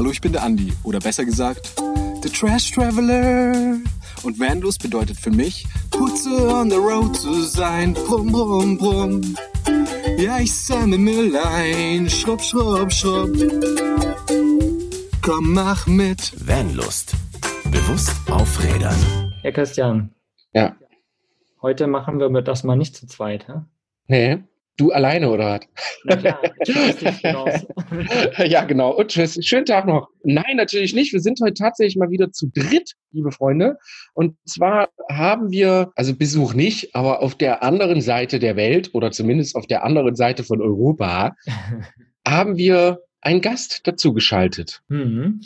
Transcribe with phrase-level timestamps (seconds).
[0.00, 0.72] Hallo, ich bin der Andi.
[0.82, 1.74] Oder besser gesagt,
[2.22, 3.76] The Trash Traveler.
[4.22, 7.92] Und Vanlos bedeutet für mich, Putze on the road zu sein.
[7.92, 9.36] Brumm, brumm, brumm.
[10.16, 12.08] Ja, ich sammle Müll ein.
[12.08, 13.36] Schrubb, schrubb, schrubb.
[15.20, 16.32] Komm, mach mit.
[16.48, 17.12] Vanlust.
[17.70, 18.96] Bewusst aufrädern.
[19.42, 20.14] Herr Christian.
[20.54, 20.76] Ja.
[21.60, 23.64] Heute machen wir das mal nicht zu zweit, hä?
[24.06, 24.44] Nee.
[24.80, 25.60] Du alleine oder was?
[26.04, 26.40] Na klar,
[28.46, 28.92] ja, genau.
[28.96, 29.38] Und tschüss.
[29.44, 30.08] Schönen Tag noch.
[30.24, 31.12] Nein, natürlich nicht.
[31.12, 33.76] Wir sind heute tatsächlich mal wieder zu dritt, liebe Freunde.
[34.14, 39.10] Und zwar haben wir, also Besuch nicht, aber auf der anderen Seite der Welt oder
[39.10, 41.36] zumindest auf der anderen Seite von Europa
[42.26, 44.80] haben wir einen Gast dazugeschaltet.
[44.88, 45.42] Mhm.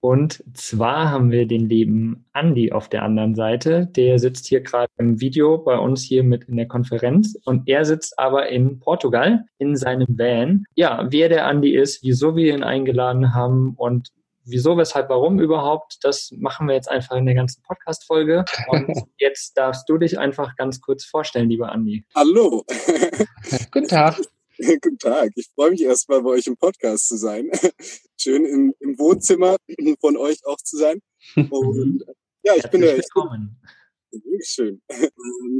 [0.00, 3.86] Und zwar haben wir den lieben Andy auf der anderen Seite.
[3.86, 7.84] Der sitzt hier gerade im Video bei uns hier mit in der Konferenz und er
[7.84, 10.64] sitzt aber in Portugal in seinem Van.
[10.74, 14.08] Ja, wer der Andy ist, wieso wir ihn eingeladen haben und
[14.44, 18.44] wieso, weshalb, warum überhaupt, das machen wir jetzt einfach in der ganzen Podcast-Folge.
[18.68, 22.04] Und jetzt darfst du dich einfach ganz kurz vorstellen, lieber Andy.
[22.14, 22.64] Hallo.
[23.70, 24.18] Guten Tag.
[24.82, 25.32] Guten Tag.
[25.36, 27.50] Ich freue mich erstmal bei euch im Podcast zu sein.
[28.20, 29.56] Schön im, im Wohnzimmer
[30.00, 31.00] von euch auch zu sein.
[31.50, 32.04] Und
[32.42, 32.96] ja, ich bin der.
[32.96, 33.58] Willkommen.
[34.42, 34.82] Schön.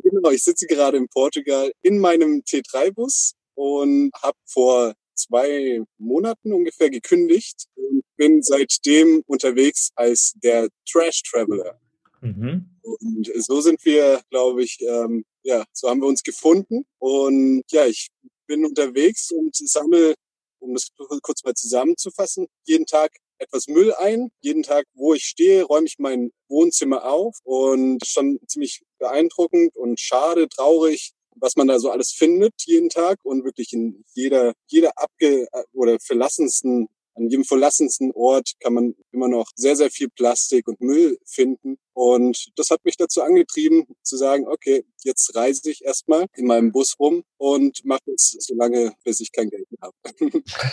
[0.03, 6.91] Genau, ich sitze gerade in Portugal in meinem T3-Bus und habe vor zwei Monaten ungefähr
[6.91, 11.81] gekündigt und bin seitdem unterwegs als der Trash Traveler.
[12.21, 12.69] Mhm.
[12.83, 16.85] Und so sind wir, glaube ich, ähm, ja, so haben wir uns gefunden.
[16.99, 18.11] Und ja, ich
[18.51, 20.15] bin unterwegs und sammle,
[20.59, 20.89] um das
[21.23, 24.31] kurz mal zusammenzufassen, jeden Tag etwas Müll ein.
[24.41, 27.39] Jeden Tag, wo ich stehe, räume ich mein Wohnzimmer auf.
[27.45, 33.19] Und schon ziemlich beeindruckend und schade, traurig, was man da so alles findet jeden Tag.
[33.23, 39.29] Und wirklich in jeder, jeder abge oder verlassensten an jedem verlassensten Ort kann man immer
[39.29, 41.77] noch sehr, sehr viel Plastik und Müll finden.
[41.93, 46.73] Und das hat mich dazu angetrieben, zu sagen, okay, jetzt reise ich erstmal in meinem
[46.73, 49.95] Bus rum und mache es so lange, bis ich kein Geld mehr habe.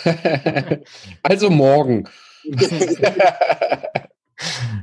[1.22, 2.08] also morgen.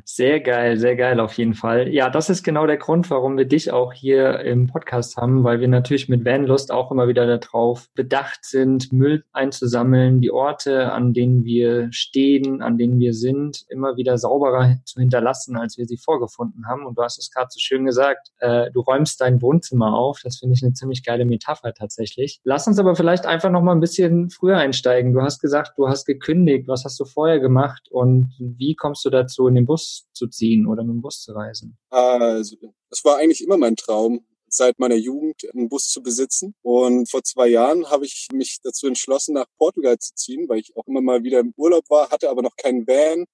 [0.03, 1.87] Sehr geil, sehr geil auf jeden Fall.
[1.87, 5.61] Ja, das ist genau der Grund, warum wir dich auch hier im Podcast haben, weil
[5.61, 11.13] wir natürlich mit Vanlust auch immer wieder darauf bedacht sind, Müll einzusammeln, die Orte, an
[11.13, 15.97] denen wir stehen, an denen wir sind, immer wieder sauberer zu hinterlassen, als wir sie
[15.97, 16.85] vorgefunden haben.
[16.85, 20.19] Und du hast es gerade so schön gesagt, äh, du räumst dein Wohnzimmer auf.
[20.23, 22.41] Das finde ich eine ziemlich geile Metapher tatsächlich.
[22.43, 25.13] Lass uns aber vielleicht einfach noch mal ein bisschen früher einsteigen.
[25.13, 26.67] Du hast gesagt, du hast gekündigt.
[26.67, 29.44] Was hast du vorher gemacht und wie kommst du dazu?
[29.47, 31.77] In den Bus zu ziehen oder mit dem Bus zu reisen?
[31.89, 32.55] Also,
[32.89, 36.55] das war eigentlich immer mein Traum, seit meiner Jugend einen Bus zu besitzen.
[36.61, 40.75] Und vor zwei Jahren habe ich mich dazu entschlossen, nach Portugal zu ziehen, weil ich
[40.75, 43.25] auch immer mal wieder im Urlaub war, hatte aber noch keinen Van.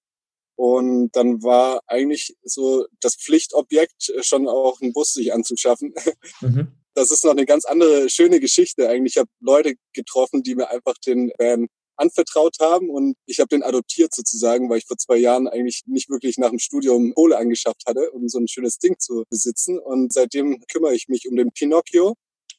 [0.56, 5.94] Und dann war eigentlich so das Pflichtobjekt schon auch einen Bus sich anzuschaffen.
[6.40, 6.72] Mhm.
[6.94, 9.14] Das ist noch eine ganz andere schöne Geschichte eigentlich.
[9.14, 13.62] Ich habe Leute getroffen, die mir einfach den Van anvertraut haben und ich habe den
[13.62, 17.84] adoptiert sozusagen, weil ich vor zwei Jahren eigentlich nicht wirklich nach dem Studium Kohle angeschafft
[17.86, 19.78] hatte, um so ein schönes Ding zu besitzen.
[19.78, 22.14] Und seitdem kümmere ich mich um den Pinocchio.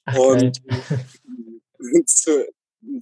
[0.06, 0.62] Ach, und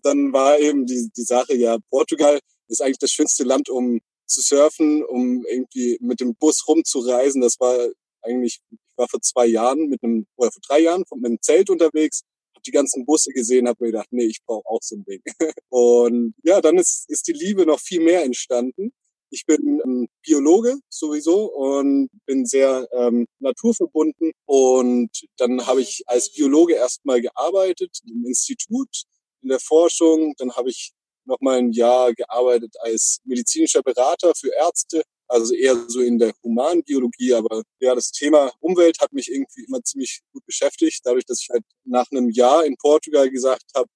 [0.03, 4.41] dann war eben die, die Sache, ja, Portugal ist eigentlich das schönste Land, um zu
[4.41, 7.41] surfen, um irgendwie mit dem Bus rumzureisen.
[7.41, 7.75] Das war
[8.21, 11.69] eigentlich, ich war vor zwei Jahren mit einem, oder vor drei Jahren mit einem Zelt
[11.69, 12.21] unterwegs
[12.65, 15.21] die ganzen Busse gesehen, habe mir gedacht, nee, ich brauche auch so ein Ding.
[15.69, 18.93] Und ja, dann ist, ist die Liebe noch viel mehr entstanden.
[19.33, 24.33] Ich bin ähm, Biologe sowieso und bin sehr ähm, naturverbunden.
[24.45, 29.03] Und dann habe ich als Biologe erstmal gearbeitet im Institut,
[29.41, 30.33] in der Forschung.
[30.37, 30.91] Dann habe ich
[31.23, 36.33] noch mal ein Jahr gearbeitet als medizinischer Berater für Ärzte also eher so in der
[36.43, 37.33] Humanbiologie.
[37.33, 41.49] Aber ja, das Thema Umwelt hat mich irgendwie immer ziemlich gut beschäftigt, dadurch, dass ich
[41.49, 43.89] halt nach einem Jahr in Portugal gesagt habe,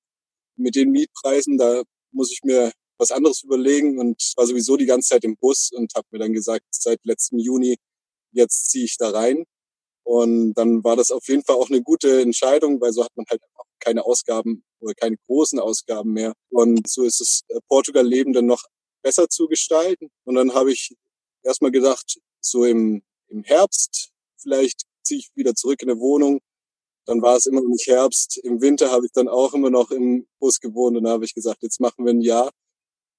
[0.56, 5.10] mit den Mietpreisen, da muss ich mir was anderes überlegen und war sowieso die ganze
[5.10, 7.78] Zeit im Bus und habe mir dann gesagt, seit letztem Juni,
[8.32, 9.46] jetzt ziehe ich da rein.
[10.04, 13.26] Und dann war das auf jeden Fall auch eine gute Entscheidung, weil so hat man
[13.30, 16.34] halt auch keine Ausgaben oder keine großen Ausgaben mehr.
[16.50, 18.64] Und so ist es äh, Portugal-Leben dann noch
[19.02, 20.10] besser zu gestalten.
[20.24, 20.96] Und dann habe ich
[21.46, 26.40] erstmal gedacht, so im, im Herbst, vielleicht ziehe ich wieder zurück in eine Wohnung.
[27.06, 28.38] Dann war es immer noch nicht Herbst.
[28.40, 31.36] Im Winter habe ich dann auch immer noch im Bus gewohnt und da habe ich
[31.36, 32.52] gesagt, jetzt machen wir ein Jahr.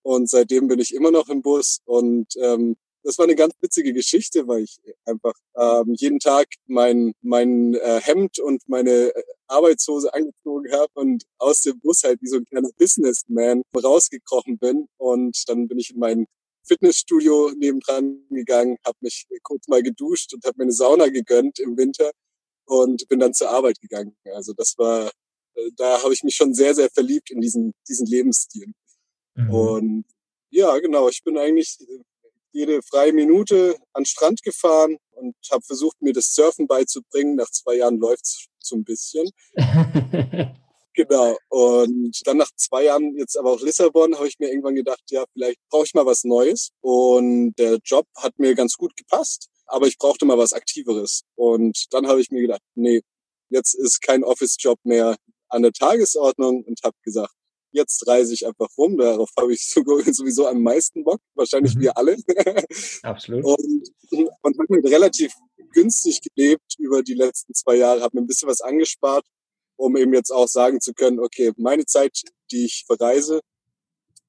[0.03, 2.77] Und seitdem bin ich immer noch im Bus und ähm,
[3.07, 8.01] das war eine ganz witzige Geschichte, weil ich einfach ähm, jeden Tag mein, mein äh,
[8.03, 12.45] Hemd und meine äh, Arbeitshose angezogen habe und aus dem Bus halt wie so ein
[12.47, 14.89] kleiner Businessman rausgekrochen bin.
[14.97, 16.27] Und dann bin ich in meinen
[16.67, 21.77] Fitnessstudio nebendran gegangen, habe mich kurz mal geduscht und habe mir eine Sauna gegönnt im
[21.77, 22.11] Winter
[22.67, 24.17] und bin dann zur Arbeit gegangen.
[24.35, 25.11] Also das war,
[25.55, 28.73] äh, da habe ich mich schon sehr, sehr verliebt in diesen, diesen Lebensstil.
[29.35, 29.51] Mhm.
[29.51, 30.05] Und
[30.51, 31.79] ja, genau, ich bin eigentlich
[32.53, 37.37] jede freie Minute an den Strand gefahren und habe versucht, mir das Surfen beizubringen.
[37.37, 39.31] Nach zwei Jahren läuft's so ein bisschen.
[40.97, 41.39] genau.
[41.49, 45.25] Und dann nach zwei Jahren, jetzt aber auch Lissabon, habe ich mir irgendwann gedacht, ja,
[45.33, 46.71] vielleicht brauche ich mal was Neues.
[46.81, 51.23] Und der Job hat mir ganz gut gepasst, aber ich brauchte mal was Aktiveres.
[51.37, 53.03] Und dann habe ich mir gedacht, nee,
[53.51, 55.17] jetzt ist kein Office-Job mehr
[55.49, 57.33] an der Tagesordnung und habe gesagt,
[57.71, 58.97] jetzt reise ich einfach rum.
[58.97, 61.21] Darauf habe ich sowieso am meisten Bock.
[61.35, 61.81] Wahrscheinlich mhm.
[61.81, 62.17] wir alle.
[63.03, 63.45] Absolut.
[63.45, 63.91] Und,
[64.43, 65.33] und habe mir relativ
[65.73, 69.27] günstig gelebt über die letzten zwei Jahre, habe mir ein bisschen was angespart,
[69.77, 73.41] um eben jetzt auch sagen zu können, okay, meine Zeit, die ich verreise,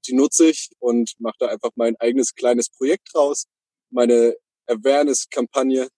[0.07, 3.45] die nutze ich und mache da einfach mein eigenes kleines Projekt raus,
[3.89, 4.35] meine
[4.67, 5.89] Awareness-Kampagne.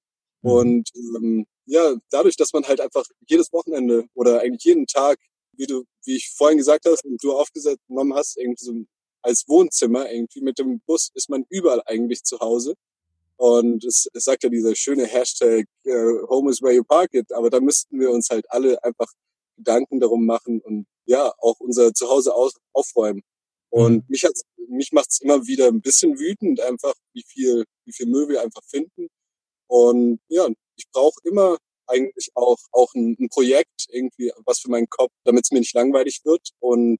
[0.42, 0.52] Mhm.
[0.52, 5.20] Und ähm, ja, dadurch, dass man halt einfach jedes Wochenende oder eigentlich jeden Tag
[5.60, 8.74] wie du, wie ich vorhin gesagt hast und du aufgenommen hast, irgendwie so
[9.22, 12.76] als Wohnzimmer, irgendwie mit dem Bus ist man überall eigentlich zu Hause.
[13.36, 17.32] Und es, es sagt ja dieser schöne Hashtag uh, Home is where you park it,
[17.34, 19.12] aber da müssten wir uns halt alle einfach
[19.60, 23.22] Gedanken darum machen und ja, auch unser Zuhause aus, aufräumen.
[23.70, 24.04] Und mhm.
[24.08, 28.30] mich hat's, mich macht's immer wieder ein bisschen wütend, einfach wie viel, wie viel Müll
[28.30, 29.08] wir einfach finden.
[29.68, 31.58] Und ja, ich brauche immer
[31.88, 35.74] eigentlich auch, auch ein, ein Projekt, irgendwie was für meinen Kopf, damit es mir nicht
[35.74, 36.50] langweilig wird.
[36.60, 37.00] Und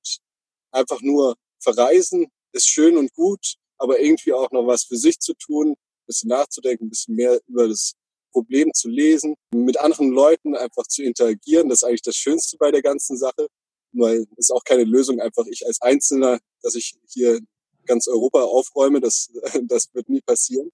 [0.72, 5.34] einfach nur verreisen ist schön und gut, aber irgendwie auch noch was für sich zu
[5.34, 7.94] tun, ein bisschen nachzudenken, ein bisschen mehr über das
[8.32, 11.70] Problem zu lesen, mit anderen Leuten einfach zu interagieren.
[11.70, 13.48] Das ist eigentlich das Schönste bei der ganzen Sache,
[13.92, 17.40] weil es ist auch keine Lösung, einfach ich als Einzelner, dass ich hier
[17.86, 19.32] ganz Europa aufräume, das,
[19.64, 20.72] das wird nie passieren.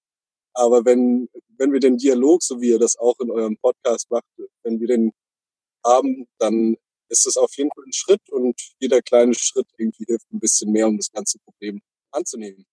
[0.54, 4.26] Aber wenn, wenn wir den Dialog, so wie ihr das auch in eurem Podcast macht,
[4.64, 5.12] wenn wir den
[5.84, 6.78] haben, dann
[7.10, 10.72] ist es auf jeden Fall ein Schritt und jeder kleine Schritt irgendwie hilft ein bisschen
[10.72, 11.82] mehr, um das ganze Problem
[12.12, 12.66] anzunehmen.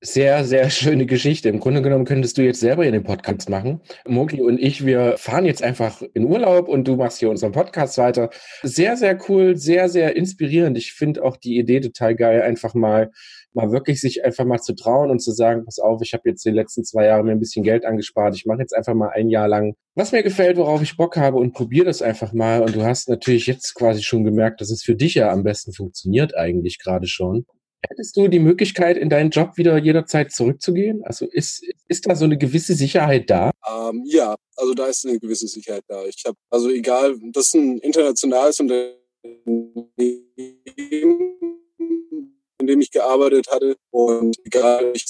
[0.00, 1.48] Sehr, sehr schöne Geschichte.
[1.50, 3.82] Im Grunde genommen könntest du jetzt selber hier den Podcast machen.
[4.06, 7.98] Mogli und ich, wir fahren jetzt einfach in Urlaub und du machst hier unseren Podcast
[7.98, 8.30] weiter.
[8.62, 10.78] Sehr, sehr cool, sehr, sehr inspirierend.
[10.78, 13.10] Ich finde auch die Idee total geil, einfach mal
[13.56, 16.44] mal wirklich sich einfach mal zu trauen und zu sagen, pass auf, ich habe jetzt
[16.44, 18.36] die letzten zwei Jahre mir ein bisschen Geld angespart.
[18.36, 21.38] Ich mache jetzt einfach mal ein Jahr lang, was mir gefällt, worauf ich Bock habe
[21.38, 22.60] und probiere das einfach mal.
[22.60, 25.72] Und du hast natürlich jetzt quasi schon gemerkt, dass es für dich ja am besten
[25.72, 27.46] funktioniert eigentlich gerade schon.
[27.88, 31.02] Hättest du die Möglichkeit, in deinen Job wieder jederzeit zurückzugehen?
[31.04, 33.50] Also ist, ist da so eine gewisse Sicherheit da?
[33.68, 36.04] Ähm, ja, also da ist eine gewisse Sicherheit da.
[36.06, 38.96] Ich habe, also egal, das ist ein internationales Unternehmen,
[42.58, 43.76] in dem ich gearbeitet hatte.
[43.90, 45.06] Und egal, ich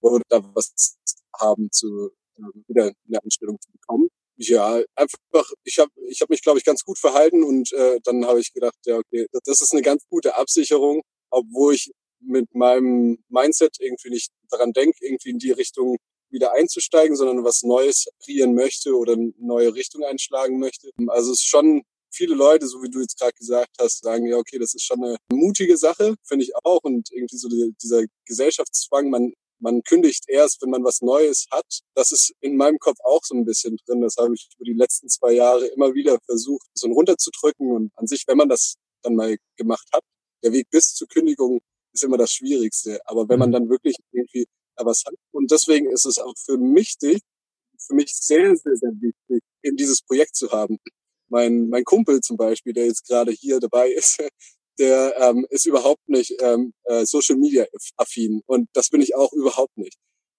[0.00, 0.96] wollte da was
[1.38, 4.08] haben, zu äh, wieder eine Anstellung zu bekommen.
[4.36, 8.26] Ja, einfach, ich habe ich hab mich, glaube ich, ganz gut verhalten und äh, dann
[8.26, 11.92] habe ich gedacht, ja, okay, das ist eine ganz gute Absicherung, obwohl ich
[12.26, 15.98] mit meinem Mindset irgendwie nicht daran denke, irgendwie in die Richtung
[16.30, 20.90] wieder einzusteigen, sondern was Neues kreieren möchte oder eine neue Richtung einschlagen möchte.
[21.08, 21.82] Also es ist schon
[22.14, 25.02] viele Leute, so wie du jetzt gerade gesagt hast, sagen, ja, okay, das ist schon
[25.02, 26.80] eine mutige Sache, finde ich auch.
[26.82, 31.80] Und irgendwie so die, dieser Gesellschaftszwang, man, man kündigt erst, wenn man was Neues hat.
[31.94, 34.00] Das ist in meinem Kopf auch so ein bisschen drin.
[34.00, 37.70] Das habe ich über die letzten zwei Jahre immer wieder versucht, so runterzudrücken.
[37.70, 40.02] Und an sich, wenn man das dann mal gemacht hat,
[40.42, 41.60] der Weg bis zur Kündigung
[41.94, 43.00] ist immer das Schwierigste.
[43.06, 43.54] Aber wenn man mhm.
[43.54, 44.46] dann wirklich irgendwie
[44.76, 49.42] was hat, und deswegen ist es auch für mich, für mich sehr, sehr, sehr wichtig,
[49.62, 50.78] eben dieses Projekt zu haben
[51.28, 54.22] mein, mein Kumpel zum Beispiel, der jetzt gerade hier dabei ist,
[54.78, 57.64] der ähm, ist überhaupt nicht ähm, äh, Social Media
[57.96, 59.96] affin und das bin ich auch überhaupt nicht.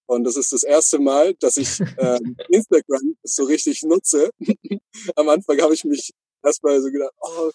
[0.08, 4.30] Und das ist das erste Mal, dass ich ähm, Instagram so richtig nutze.
[5.16, 6.12] Am Anfang habe ich mich
[6.44, 7.52] erstmal so gedacht, oh,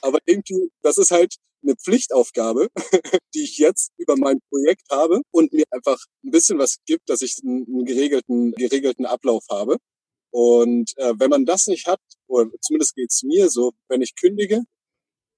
[0.00, 2.68] aber irgendwie, das ist halt eine Pflichtaufgabe,
[3.34, 7.22] die ich jetzt über mein Projekt habe und mir einfach ein bisschen was gibt, dass
[7.22, 9.76] ich einen, geregelten, geregelten Ablauf habe.
[10.30, 14.64] Und äh, wenn man das nicht hat, oder zumindest geht's mir so, wenn ich kündige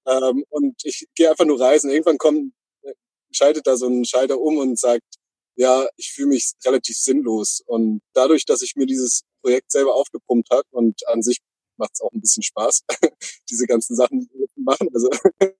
[0.05, 2.93] ähm, und ich gehe einfach nur reisen, irgendwann kommt, äh,
[3.31, 5.05] schaltet da so ein Schalter um und sagt,
[5.55, 7.61] ja, ich fühle mich relativ sinnlos.
[7.65, 11.39] Und dadurch, dass ich mir dieses Projekt selber aufgepumpt habe und an sich
[11.81, 12.83] macht es auch ein bisschen Spaß,
[13.49, 14.87] diese ganzen Sachen zu machen.
[14.93, 15.09] Also,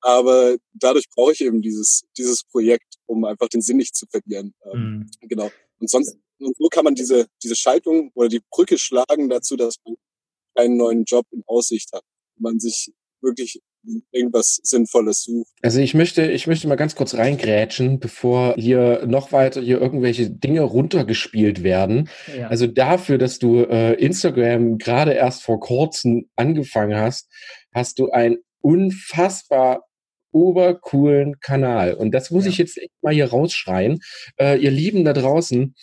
[0.00, 4.54] aber dadurch brauche ich eben dieses, dieses Projekt, um einfach den Sinn nicht zu verlieren.
[4.64, 5.28] Ähm, mhm.
[5.28, 5.50] Genau.
[5.78, 9.76] Und sonst und so kann man diese, diese Schaltung oder die Brücke schlagen dazu, dass
[9.84, 9.96] man
[10.54, 12.02] einen neuen Job in Aussicht hat.
[12.38, 13.62] Man sich wirklich
[14.10, 15.50] irgendwas Sinnvolles sucht.
[15.62, 20.30] Also ich möchte, ich möchte mal ganz kurz reingrätschen, bevor hier noch weiter hier irgendwelche
[20.30, 22.08] Dinge runtergespielt werden.
[22.36, 22.48] Ja.
[22.48, 27.30] Also dafür, dass du äh, Instagram gerade erst vor kurzem angefangen hast,
[27.72, 29.84] hast du ein unfassbar
[30.32, 31.94] obercoolen Kanal.
[31.94, 32.50] Und das muss ja.
[32.50, 34.00] ich jetzt echt mal hier rausschreien.
[34.38, 35.74] Äh, ihr Lieben da draußen,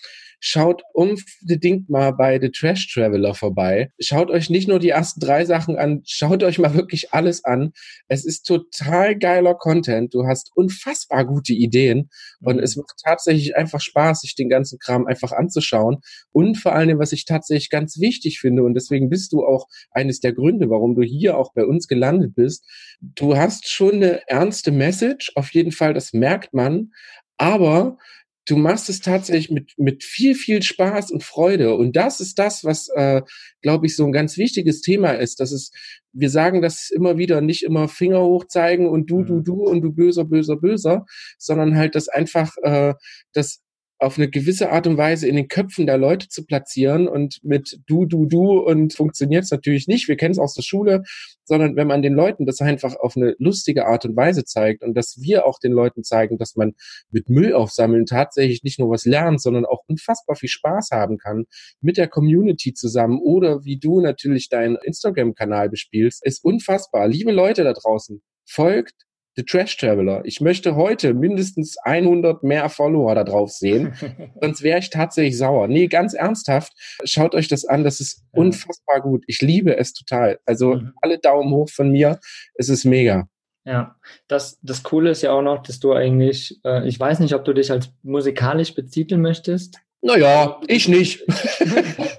[0.46, 3.92] schaut unbedingt mal bei The Trash Traveler vorbei.
[4.02, 7.72] Schaut euch nicht nur die ersten drei Sachen an, schaut euch mal wirklich alles an.
[8.10, 10.14] Es ist total geiler Content.
[10.14, 12.10] Du hast unfassbar gute Ideen
[12.42, 12.64] und mhm.
[12.64, 16.00] es macht tatsächlich einfach Spaß, sich den ganzen Kram einfach anzuschauen.
[16.34, 20.20] Und vor allem, was ich tatsächlich ganz wichtig finde, und deswegen bist du auch eines
[20.20, 22.66] der Gründe, warum du hier auch bei uns gelandet bist.
[23.00, 26.92] Du hast schon eine ernste Message, auf jeden Fall, das merkt man.
[27.38, 27.98] Aber
[28.46, 31.76] du machst es tatsächlich mit, mit viel, viel Spaß und Freude.
[31.76, 33.22] Und das ist das, was, äh,
[33.62, 35.40] glaube ich, so ein ganz wichtiges Thema ist.
[35.40, 35.74] Das ist,
[36.12, 39.44] wir sagen das immer wieder, nicht immer Finger hoch zeigen und du, du, mhm.
[39.44, 41.06] du und du böser, böser, böser,
[41.38, 42.94] sondern halt das einfach, äh,
[43.34, 43.63] das
[44.04, 47.80] auf eine gewisse Art und Weise in den Köpfen der Leute zu platzieren und mit
[47.88, 50.08] du, du, du und funktioniert es natürlich nicht.
[50.08, 51.04] Wir kennen es aus der Schule,
[51.46, 54.96] sondern wenn man den Leuten das einfach auf eine lustige Art und Weise zeigt und
[54.96, 56.74] dass wir auch den Leuten zeigen, dass man
[57.10, 61.46] mit Müll aufsammeln tatsächlich nicht nur was lernt, sondern auch unfassbar viel Spaß haben kann
[61.82, 67.08] mit der Community zusammen oder wie du natürlich deinen Instagram-Kanal bespielst, ist unfassbar.
[67.08, 68.96] Liebe Leute da draußen, folgt
[69.36, 70.22] The Trash Traveler.
[70.26, 73.94] Ich möchte heute mindestens 100 mehr Follower da drauf sehen,
[74.42, 75.68] sonst wäre ich tatsächlich sauer.
[75.68, 76.74] Nee, ganz ernsthaft,
[77.04, 78.42] schaut euch das an, das ist ja.
[78.42, 79.24] unfassbar gut.
[79.28, 80.40] Ich liebe es total.
[80.46, 80.94] Also mhm.
[81.02, 82.20] alle Daumen hoch von mir,
[82.56, 83.28] es ist mega.
[83.66, 83.96] Ja,
[84.28, 87.46] das, das Coole ist ja auch noch, dass du eigentlich, äh, ich weiß nicht, ob
[87.46, 91.24] du dich als musikalisch betiteln möchtest, naja, ich nicht.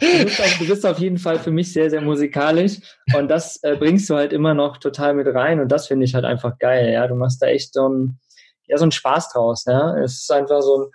[0.00, 2.78] Du bist, auf, du bist, auf, jeden Fall für mich sehr, sehr musikalisch
[3.16, 6.14] und das äh, bringst du halt immer noch total mit rein und das finde ich
[6.14, 7.06] halt einfach geil, ja.
[7.08, 8.20] Du machst da echt so ein,
[8.66, 9.98] ja, so einen Spaß draus, ja.
[9.98, 10.90] Es ist einfach so ein,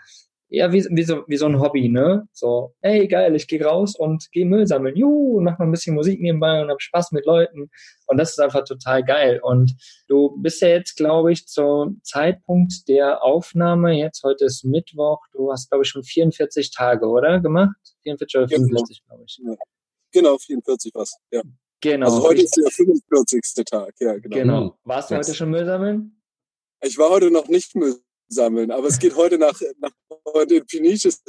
[0.51, 2.27] ja, wie, wie, so, wie so ein Hobby, ne?
[2.34, 4.96] So, hey, geil, ich gehe raus und gehe Müll sammeln.
[4.96, 7.70] Juhu, mach mal ein bisschen Musik nebenbei und hab Spaß mit Leuten.
[8.08, 9.39] Und das ist einfach total geil.
[9.44, 9.75] Und
[10.08, 15.51] du bist ja jetzt, glaube ich, zum Zeitpunkt der Aufnahme, jetzt heute ist Mittwoch, du
[15.51, 17.39] hast, glaube ich, schon 44 Tage, oder?
[17.39, 17.77] Gemacht?
[18.03, 19.39] 44 oder 45, glaube ich.
[19.46, 19.56] Ja.
[20.12, 21.44] Genau, 44 was, ja.
[21.82, 22.08] Genau.
[22.08, 23.65] Also heute ist der 45.
[23.65, 24.36] Tag, ja, genau.
[24.36, 24.79] Genau.
[24.84, 26.20] Warst du heute schon Müll sammeln?
[26.82, 27.96] Ich war heute noch nicht Müll
[28.29, 28.71] sammeln.
[28.71, 29.91] Aber es geht heute nach, nach
[30.33, 31.21] heute in Phoenicius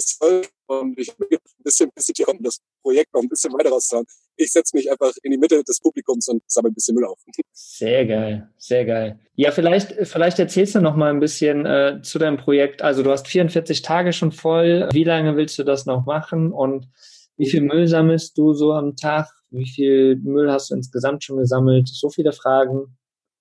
[0.67, 4.07] und ich bin ein bisschen bisschen um das Projekt noch ein bisschen weiter rauszuhauen.
[4.37, 7.19] Ich setze mich einfach in die Mitte des Publikums und sammle ein bisschen Müll auf.
[7.53, 9.19] Sehr geil, sehr geil.
[9.35, 12.83] Ja, vielleicht, vielleicht erzählst du noch mal ein bisschen äh, zu deinem Projekt.
[12.83, 14.89] Also du hast 44 Tage schon voll.
[14.93, 16.89] Wie lange willst du das noch machen und
[17.37, 19.29] wie viel Müll sammelst du so am Tag?
[19.51, 21.89] Wie viel Müll hast du insgesamt schon gesammelt?
[21.89, 22.97] So viele Fragen.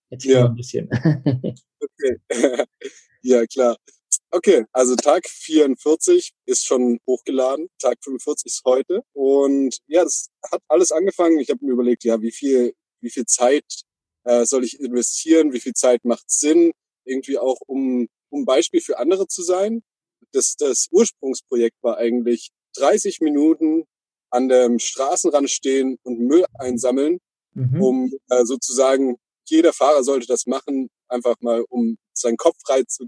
[0.09, 0.39] Erzähl ja.
[0.41, 0.89] mal ein bisschen.
[1.79, 2.19] okay.
[3.21, 3.77] Ja, klar.
[4.31, 7.67] Okay, also Tag 44 ist schon hochgeladen.
[7.79, 9.01] Tag 45 ist heute.
[9.13, 11.39] Und ja, das hat alles angefangen.
[11.39, 13.65] Ich habe mir überlegt, ja, wie viel, wie viel Zeit
[14.25, 15.51] äh, soll ich investieren?
[15.53, 16.71] Wie viel Zeit macht Sinn?
[17.05, 19.81] Irgendwie auch, um, um Beispiel für andere zu sein.
[20.31, 23.85] Das, das Ursprungsprojekt war eigentlich 30 Minuten
[24.29, 27.19] an dem Straßenrand stehen und Müll einsammeln,
[27.53, 27.81] mhm.
[27.81, 33.05] um äh, sozusagen jeder Fahrer sollte das machen, einfach mal, um seinen Kopf frei zu,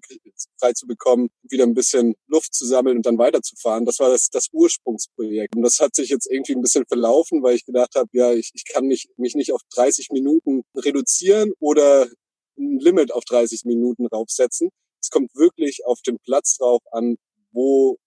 [0.60, 3.86] frei zu bekommen, wieder ein bisschen Luft zu sammeln und dann weiterzufahren.
[3.86, 5.56] Das war das, das Ursprungsprojekt.
[5.56, 8.52] Und das hat sich jetzt irgendwie ein bisschen verlaufen, weil ich gedacht habe, ja, ich,
[8.54, 12.08] ich kann nicht, mich nicht auf 30 Minuten reduzieren oder
[12.58, 14.70] ein Limit auf 30 Minuten raufsetzen.
[15.02, 17.18] Es kommt wirklich auf den Platz drauf an,
[17.52, 17.98] wo,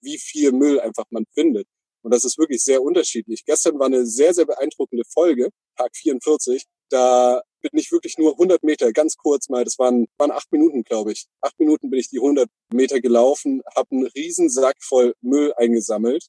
[0.00, 1.66] wie viel Müll einfach man findet.
[2.02, 3.44] Und das ist wirklich sehr unterschiedlich.
[3.44, 6.64] Gestern war eine sehr, sehr beeindruckende Folge, Tag 44.
[6.88, 10.82] Da bin ich wirklich nur 100 Meter, ganz kurz mal, das waren, waren acht Minuten,
[10.84, 11.26] glaube ich.
[11.40, 16.26] Acht Minuten bin ich die 100 Meter gelaufen, habe einen riesen Sack voll Müll eingesammelt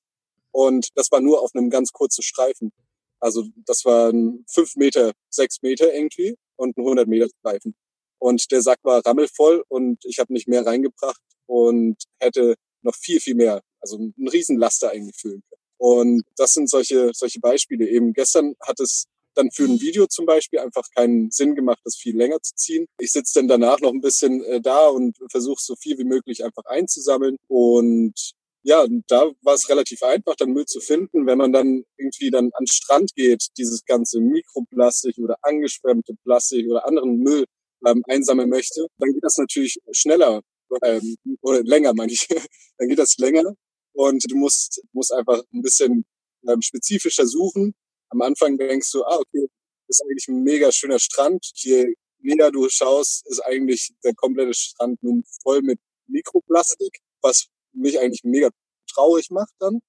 [0.51, 2.71] und das war nur auf einem ganz kurzen Streifen.
[3.19, 7.75] Also das waren fünf Meter, sechs Meter irgendwie und ein 100 Meter Streifen.
[8.19, 13.19] Und der Sack war rammelvoll und ich habe nicht mehr reingebracht und hätte noch viel,
[13.19, 15.43] viel mehr, also einen riesen Laster eingefüllt.
[15.77, 17.87] Und das sind solche, solche Beispiele.
[17.87, 21.95] Eben gestern hat es dann für ein Video zum Beispiel einfach keinen Sinn gemacht, das
[21.95, 22.87] viel länger zu ziehen.
[22.99, 26.43] Ich sitze dann danach noch ein bisschen äh, da und versuche so viel wie möglich
[26.43, 27.37] einfach einzusammeln.
[27.47, 28.33] Und
[28.63, 31.25] ja, da war es relativ einfach, dann Müll zu finden.
[31.25, 36.85] Wenn man dann irgendwie dann an Strand geht, dieses ganze Mikroplastik oder angeschwemmte Plastik oder
[36.85, 37.45] anderen Müll
[37.85, 40.41] ähm, einsammeln möchte, dann geht das natürlich schneller
[40.83, 42.27] ähm, oder länger, meine ich.
[42.77, 43.55] dann geht das länger
[43.93, 46.05] und du musst, musst einfach ein bisschen
[46.47, 47.73] ähm, spezifischer suchen
[48.11, 49.47] am Anfang denkst du, ah, okay,
[49.87, 51.45] ist eigentlich ein mega schöner Strand.
[51.55, 57.99] Je näher du schaust, ist eigentlich der komplette Strand nun voll mit Mikroplastik, was mich
[57.99, 58.49] eigentlich mega
[58.93, 59.79] traurig macht dann.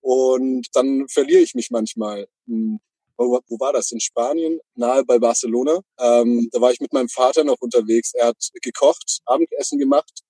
[0.00, 2.28] Und dann verliere ich mich manchmal.
[2.46, 2.78] Hm,
[3.18, 3.90] wo, wo war das?
[3.92, 5.80] In Spanien, nahe bei Barcelona.
[5.98, 8.12] Ähm, da war ich mit meinem Vater noch unterwegs.
[8.14, 10.20] Er hat gekocht, Abendessen gemacht,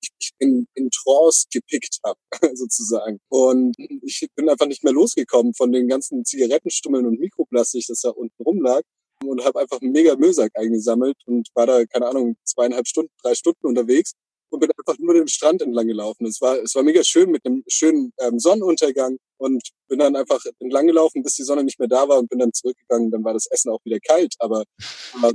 [0.00, 2.18] ich in, in Trance gepickt habe,
[2.56, 3.18] sozusagen.
[3.28, 8.10] Und ich bin einfach nicht mehr losgekommen von den ganzen Zigarettenstummeln und Mikroplastik, das da
[8.10, 8.82] unten rumlag
[9.24, 13.66] und habe einfach mega Müllsack eingesammelt und war da, keine Ahnung, zweieinhalb Stunden, drei Stunden
[13.66, 14.12] unterwegs
[14.50, 16.26] und bin einfach nur den Strand entlang gelaufen.
[16.26, 20.40] Es war, es war mega schön mit einem schönen ähm, Sonnenuntergang und bin dann einfach
[20.58, 23.10] entlang gelaufen, bis die Sonne nicht mehr da war und bin dann zurückgegangen.
[23.10, 24.64] Dann war das Essen auch wieder kalt, aber,
[25.14, 25.32] aber,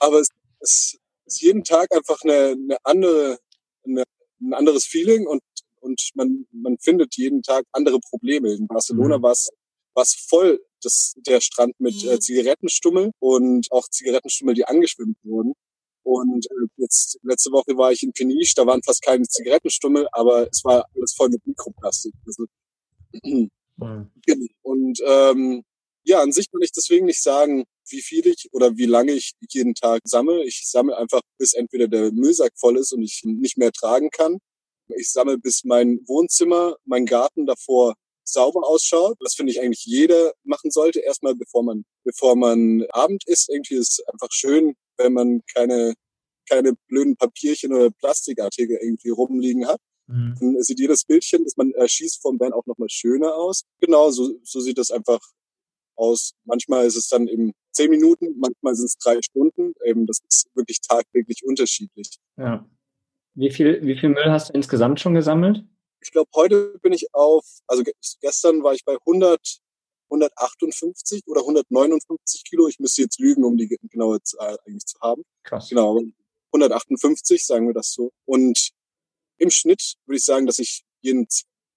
[0.00, 0.28] aber es,
[0.60, 3.38] es ist jeden Tag einfach eine, eine andere,
[3.88, 4.04] eine,
[4.40, 5.42] ein anderes Feeling und,
[5.80, 8.52] und man, man findet jeden Tag andere Probleme.
[8.52, 9.22] In Barcelona mhm.
[9.22, 9.48] war es
[9.94, 12.20] was voll das, der Strand mit äh, mhm.
[12.20, 15.54] Zigarettenstummel und auch Zigarettenstummel, die angeschwimmt wurden.
[16.04, 20.48] Und äh, jetzt letzte Woche war ich in Peniche, da waren fast keine Zigarettenstummel, aber
[20.50, 22.14] es war alles voll mit Mikroplastik.
[22.26, 22.46] Also,
[23.24, 23.50] mhm.
[24.62, 25.64] Und ähm,
[26.04, 29.32] ja, an sich kann ich deswegen nicht sagen, wie viel ich oder wie lange ich
[29.50, 30.44] jeden Tag sammle.
[30.44, 34.38] Ich sammle einfach, bis entweder der Müllsack voll ist und ich nicht mehr tragen kann.
[34.96, 39.16] Ich sammle, bis mein Wohnzimmer, mein Garten davor sauber ausschaut.
[39.20, 41.00] Das finde ich eigentlich jeder machen sollte.
[41.00, 43.48] Erstmal, bevor man, bevor man Abend isst.
[43.48, 45.94] Irgendwie ist es einfach schön, wenn man keine,
[46.48, 49.80] keine blöden Papierchen oder Plastikartikel irgendwie rumliegen hat.
[50.06, 50.36] Mhm.
[50.40, 53.62] Dann sieht jedes Bildchen, das man erschießt vom Band auch nochmal schöner aus.
[53.80, 55.20] Genau, so, so sieht das einfach
[55.98, 56.32] aus.
[56.44, 59.74] Manchmal ist es dann eben zehn Minuten, manchmal sind es drei Stunden.
[59.84, 62.16] Eben, das ist wirklich tagtäglich unterschiedlich.
[62.36, 62.66] Ja.
[63.34, 65.64] Wie viel, wie viel Müll hast du insgesamt schon gesammelt?
[66.00, 67.82] Ich glaube, heute bin ich auf, also
[68.20, 69.60] gestern war ich bei 100,
[70.10, 72.68] 158 oder 159 Kilo.
[72.68, 75.22] Ich müsste jetzt lügen, um die genaue Zahl eigentlich zu haben.
[75.42, 75.68] Krass.
[75.68, 76.00] Genau,
[76.52, 78.10] 158, sagen wir das so.
[78.24, 78.70] Und
[79.38, 81.28] im Schnitt würde ich sagen, dass ich jeden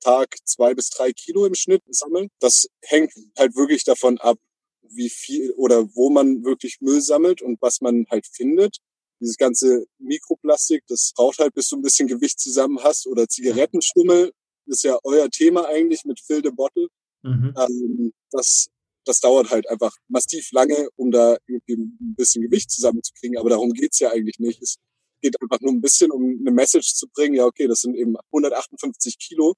[0.01, 2.27] Tag zwei bis drei Kilo im Schnitt sammle.
[2.39, 4.37] Das hängt halt wirklich davon ab,
[4.81, 8.77] wie viel oder wo man wirklich Müll sammelt und was man halt findet
[9.21, 13.07] dieses ganze Mikroplastik, das braucht halt, bis du ein bisschen Gewicht zusammen hast.
[13.07, 14.31] Oder Zigarettenstummel,
[14.65, 16.87] ist ja euer Thema eigentlich mit Fill the Bottle.
[17.23, 17.53] Mhm.
[17.57, 18.67] Ähm, das,
[19.05, 23.37] das dauert halt einfach massiv lange, um da irgendwie ein bisschen Gewicht zusammenzukriegen.
[23.37, 24.61] Aber darum geht's ja eigentlich nicht.
[24.61, 24.77] Es
[25.21, 27.35] geht einfach nur ein bisschen, um eine Message zu bringen.
[27.35, 29.53] Ja, okay, das sind eben 158 Kilo.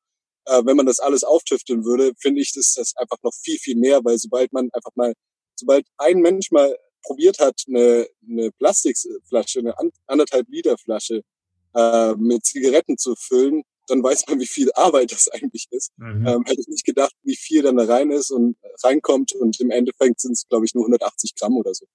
[0.46, 3.76] Äh, wenn man das alles auftüfteln würde, finde ich, das ist einfach noch viel, viel
[3.76, 5.14] mehr, weil sobald man einfach mal,
[5.56, 9.76] sobald ein Mensch mal probiert hat, eine, eine Plastikflasche, eine
[10.08, 11.22] anderthalb Liter Flasche
[11.76, 15.92] äh, mit Zigaretten zu füllen, dann weiß man, wie viel Arbeit das eigentlich ist.
[15.98, 16.26] Mhm.
[16.26, 19.72] Ähm, hätte ich nicht gedacht, wie viel dann da rein ist und reinkommt und im
[19.72, 21.86] Endeffekt sind es, glaube ich, nur 180 Gramm oder so.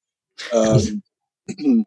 [0.52, 1.02] Ähm,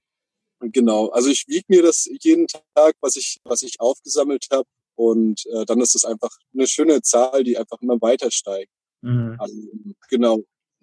[0.59, 5.45] genau, also ich wiege mir das jeden Tag, was ich, was ich aufgesammelt habe und
[5.47, 8.71] äh, dann ist es einfach eine schöne Zahl, die einfach immer weiter steigt.
[9.01, 9.35] Mhm.
[9.39, 9.55] Also,
[10.09, 10.39] genau.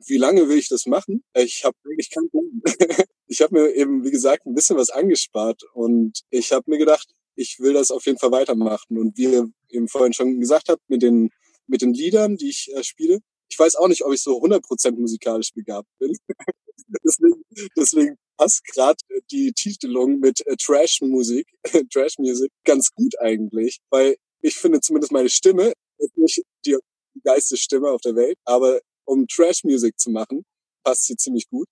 [0.07, 1.25] Wie lange will ich das machen?
[1.35, 2.63] Ich habe eigentlich keinen Plan.
[3.27, 7.09] ich habe mir eben, wie gesagt, ein bisschen was angespart und ich habe mir gedacht,
[7.35, 8.97] ich will das auf jeden Fall weitermachen.
[8.99, 11.31] Und wie ihr eben vorhin schon gesagt habt, mit den,
[11.67, 13.19] mit den Liedern, die ich äh, spiele,
[13.51, 16.17] ich weiß auch nicht, ob ich so 100% musikalisch begabt bin.
[17.05, 17.43] deswegen,
[17.77, 18.99] deswegen passt gerade
[19.31, 21.47] die Titelung mit äh, Trash-Musik,
[21.93, 26.77] Trash-Music ganz gut eigentlich, weil ich finde zumindest meine Stimme ist nicht die
[27.25, 30.45] geilste Stimme auf der Welt, aber um Trash-Music zu machen,
[30.85, 31.67] passt sie ziemlich gut.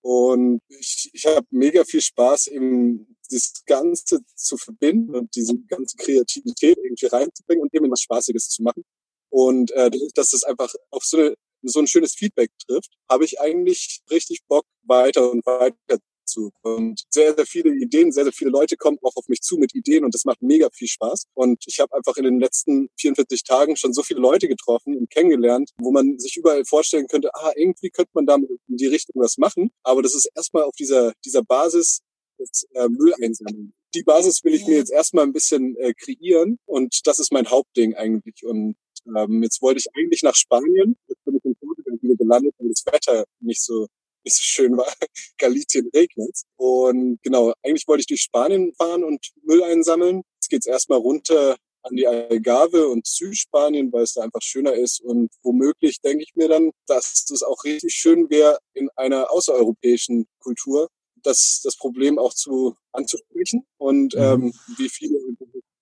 [0.00, 5.96] Und ich, ich habe mega viel Spaß, eben das Ganze zu verbinden und diese ganze
[5.96, 8.84] Kreativität irgendwie reinzubringen und eben was Spaßiges zu machen.
[9.30, 13.40] Und äh, dass das einfach auf so, eine, so ein schönes Feedback trifft, habe ich
[13.40, 16.52] eigentlich richtig Bock, weiter und weiter zu.
[16.62, 19.74] Und sehr, sehr viele Ideen, sehr, sehr viele Leute kommen auch auf mich zu mit
[19.74, 21.24] Ideen und das macht mega viel Spaß.
[21.34, 25.10] Und ich habe einfach in den letzten 44 Tagen schon so viele Leute getroffen und
[25.10, 29.20] kennengelernt, wo man sich überall vorstellen könnte, ah, irgendwie könnte man da in die Richtung
[29.20, 29.70] was machen.
[29.82, 32.00] Aber das ist erstmal auf dieser, dieser Basis
[32.38, 33.74] des äh, Müll einsammeln.
[33.94, 37.48] Die Basis will ich mir jetzt erstmal ein bisschen äh, kreieren und das ist mein
[37.48, 38.44] Hauptding eigentlich.
[38.44, 38.76] Und
[39.16, 42.68] ähm, jetzt wollte ich eigentlich nach Spanien, jetzt bin ich in Portugal wieder gelandet, weil
[42.68, 43.86] das Wetter nicht so
[44.24, 44.86] nicht so schön war.
[45.38, 46.42] Galicien regnet.
[46.56, 50.22] Und genau, eigentlich wollte ich durch Spanien fahren und Müll einsammeln.
[50.36, 55.00] Jetzt geht's erstmal runter an die Algarve und Südspanien, weil es da einfach schöner ist.
[55.00, 60.26] Und womöglich denke ich mir dann, dass es auch richtig schön wäre, in einer außereuropäischen
[60.40, 60.88] Kultur
[61.22, 64.20] das, das Problem auch zu anzusprechen und mhm.
[64.20, 65.18] ähm, wie viele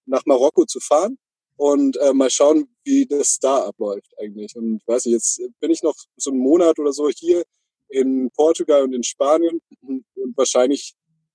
[0.07, 1.19] nach Marokko zu fahren
[1.57, 4.55] und äh, mal schauen, wie das da abläuft eigentlich.
[4.57, 7.45] Und ich weiß nicht, jetzt bin ich noch so einen Monat oder so hier
[7.89, 10.05] in Portugal und in Spanien und
[10.37, 10.95] wahrscheinlich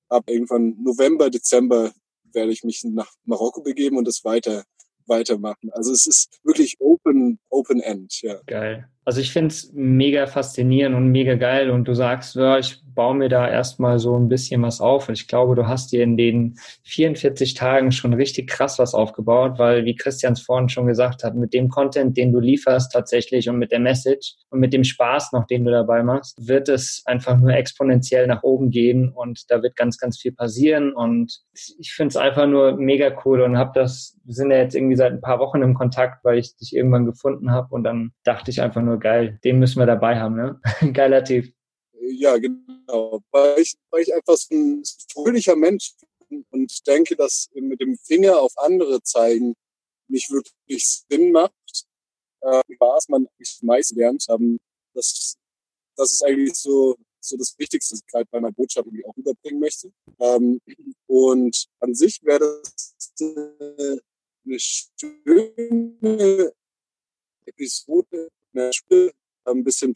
[0.10, 1.92] ab irgendwann November, Dezember
[2.34, 4.64] werde ich mich nach Marokko begeben und das weiter
[5.08, 5.72] weitermachen.
[5.72, 8.40] Also es ist wirklich open, open end, ja.
[8.46, 8.88] Geil.
[9.04, 13.16] Also ich finde es mega faszinierend und mega geil und du sagst, ja, ich baue
[13.16, 16.18] mir da erstmal so ein bisschen was auf und ich glaube, du hast dir in
[16.18, 21.36] den 44 Tagen schon richtig krass was aufgebaut, weil wie Christians vorhin schon gesagt hat,
[21.36, 25.32] mit dem Content, den du lieferst tatsächlich und mit der Message und mit dem Spaß
[25.32, 29.62] noch, den du dabei machst, wird es einfach nur exponentiell nach oben gehen und da
[29.62, 31.40] wird ganz, ganz viel passieren und
[31.80, 34.96] ich finde es einfach nur mega cool und habe das, wir sind ja jetzt irgendwie
[34.96, 38.52] seit ein paar Wochen im Kontakt, weil ich dich irgendwann gefunden habe und dann dachte
[38.52, 40.60] ich einfach nur, geil, den müssen wir dabei haben, ne?
[40.94, 41.54] Geiler Typ.
[41.94, 43.22] Ja, genau.
[43.32, 45.94] Weil ich, weil ich einfach so ein fröhlicher Mensch
[46.30, 49.56] bin und denke, dass mit dem Finger auf andere zeigen
[50.08, 51.54] nicht wirklich Sinn macht.
[52.42, 53.28] Äh, was man
[53.62, 54.60] meist lernt haben,
[54.94, 55.38] das,
[55.96, 59.16] das ist eigentlich so, so das Wichtigste, was ich gerade bei meiner Botschaft irgendwie auch
[59.16, 59.92] überbringen möchte.
[60.20, 60.60] Ähm,
[61.08, 66.54] und an sich wäre das eine schöne
[67.46, 69.12] Episode der Schule
[69.46, 69.94] ein bisschen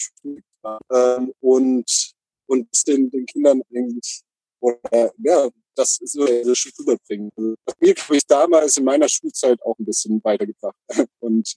[0.92, 2.14] ähm, und
[2.48, 4.22] und den, den Kindern eigentlich
[4.60, 7.32] oder ja das so das rüberbringen.
[7.36, 10.76] Also, mir habe ich damals in meiner Schulzeit auch ein bisschen weitergebracht
[11.20, 11.56] und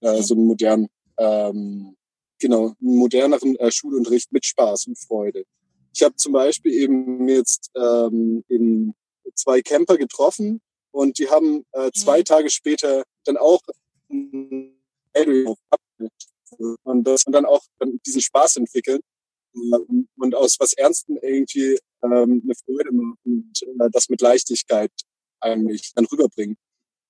[0.00, 1.96] äh, so einen modernen ähm,
[2.38, 5.44] genau einen moderneren äh, Schulunterricht mit Spaß und Freude.
[5.94, 8.94] Ich habe zum Beispiel eben jetzt ähm, in
[9.34, 10.60] zwei Camper getroffen
[10.92, 12.24] und die haben äh, zwei mhm.
[12.24, 13.60] Tage später dann auch
[14.10, 14.78] ein
[16.82, 17.62] und dass man dann auch
[18.06, 19.02] diesen Spaß entwickelt
[19.54, 24.92] ähm, und aus was Ernsten irgendwie ähm, eine Freude macht und äh, das mit Leichtigkeit
[25.40, 26.56] eigentlich dann rüberbringen.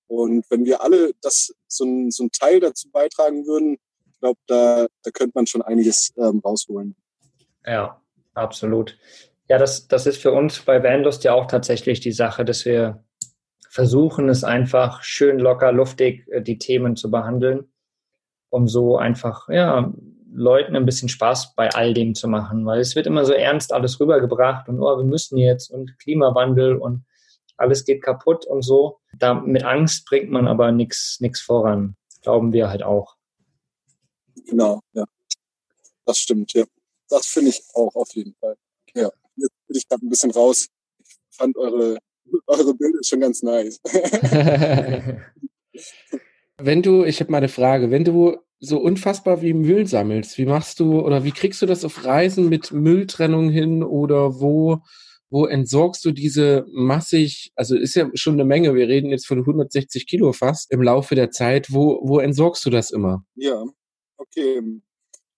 [0.07, 3.77] Und wenn wir alle das so ein, so ein Teil dazu beitragen würden,
[4.11, 6.96] ich glaube, da, da könnte man schon einiges ähm, rausholen.
[7.64, 8.03] Ja,
[8.35, 8.98] absolut.
[9.48, 13.05] Ja, das, das ist für uns bei Vanlust ja auch tatsächlich die Sache, dass wir
[13.70, 17.70] versuchen, es einfach schön locker, luftig, äh, die Themen zu behandeln
[18.50, 19.92] um so einfach, ja,
[20.32, 23.72] Leuten ein bisschen Spaß bei all dem zu machen, weil es wird immer so ernst
[23.72, 27.04] alles rübergebracht und oh, wir müssen jetzt und Klimawandel und
[27.56, 29.00] alles geht kaputt und so.
[29.18, 33.16] Da mit Angst bringt man aber nichts nichts voran, glauben wir halt auch.
[34.46, 35.04] Genau, ja.
[36.04, 36.64] Das stimmt, ja.
[37.08, 38.56] Das finde ich auch auf jeden Fall.
[38.94, 40.68] Ja, jetzt bin ich gerade ein bisschen raus.
[40.98, 41.98] Ich fand eure,
[42.46, 43.80] eure Bilder schon ganz nice.
[46.61, 50.47] Wenn du, ich habe mal eine Frage, wenn du so unfassbar wie Müll sammelst, wie
[50.47, 54.79] machst du oder wie kriegst du das auf Reisen mit Mülltrennung hin oder wo,
[55.31, 59.38] wo entsorgst du diese massig, also ist ja schon eine Menge, wir reden jetzt von
[59.38, 63.25] 160 Kilo fast im Laufe der Zeit, wo, wo entsorgst du das immer?
[63.37, 63.62] Ja,
[64.16, 64.61] okay.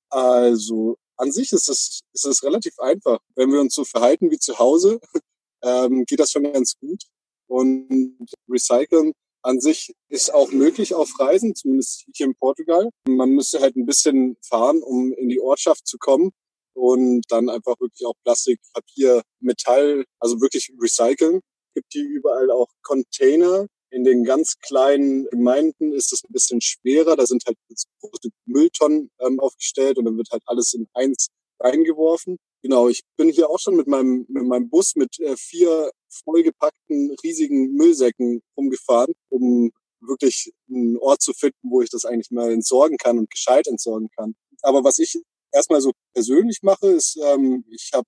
[0.08, 3.18] Also an sich ist es, ist es relativ einfach.
[3.34, 5.00] Wenn wir uns so verhalten wie zu Hause,
[5.62, 7.02] ähm, geht das schon ganz gut.
[7.46, 8.16] Und
[8.48, 12.90] recyceln an sich ist auch möglich auf Reisen, zumindest hier in Portugal.
[13.08, 16.30] Man müsste halt ein bisschen fahren, um in die Ortschaft zu kommen
[16.74, 21.40] und dann einfach wirklich auch Plastik, Papier, Metall, also wirklich recyceln.
[21.74, 23.66] Gibt hier überall auch Container.
[23.92, 27.16] In den ganz kleinen Gemeinden ist es ein bisschen schwerer.
[27.16, 27.56] Da sind halt
[28.00, 32.38] große Mülltonnen ähm, aufgestellt und dann wird halt alles in eins reingeworfen.
[32.62, 35.90] Genau, ich bin hier auch schon mit meinem, mit meinem Bus mit äh, vier
[36.24, 39.70] vollgepackten riesigen Müllsäcken rumgefahren, um
[40.00, 44.08] wirklich einen Ort zu finden, wo ich das eigentlich mal entsorgen kann und gescheit entsorgen
[44.16, 44.34] kann.
[44.62, 45.16] Aber was ich
[45.52, 48.06] erstmal so persönlich mache, ist, ähm, ich habe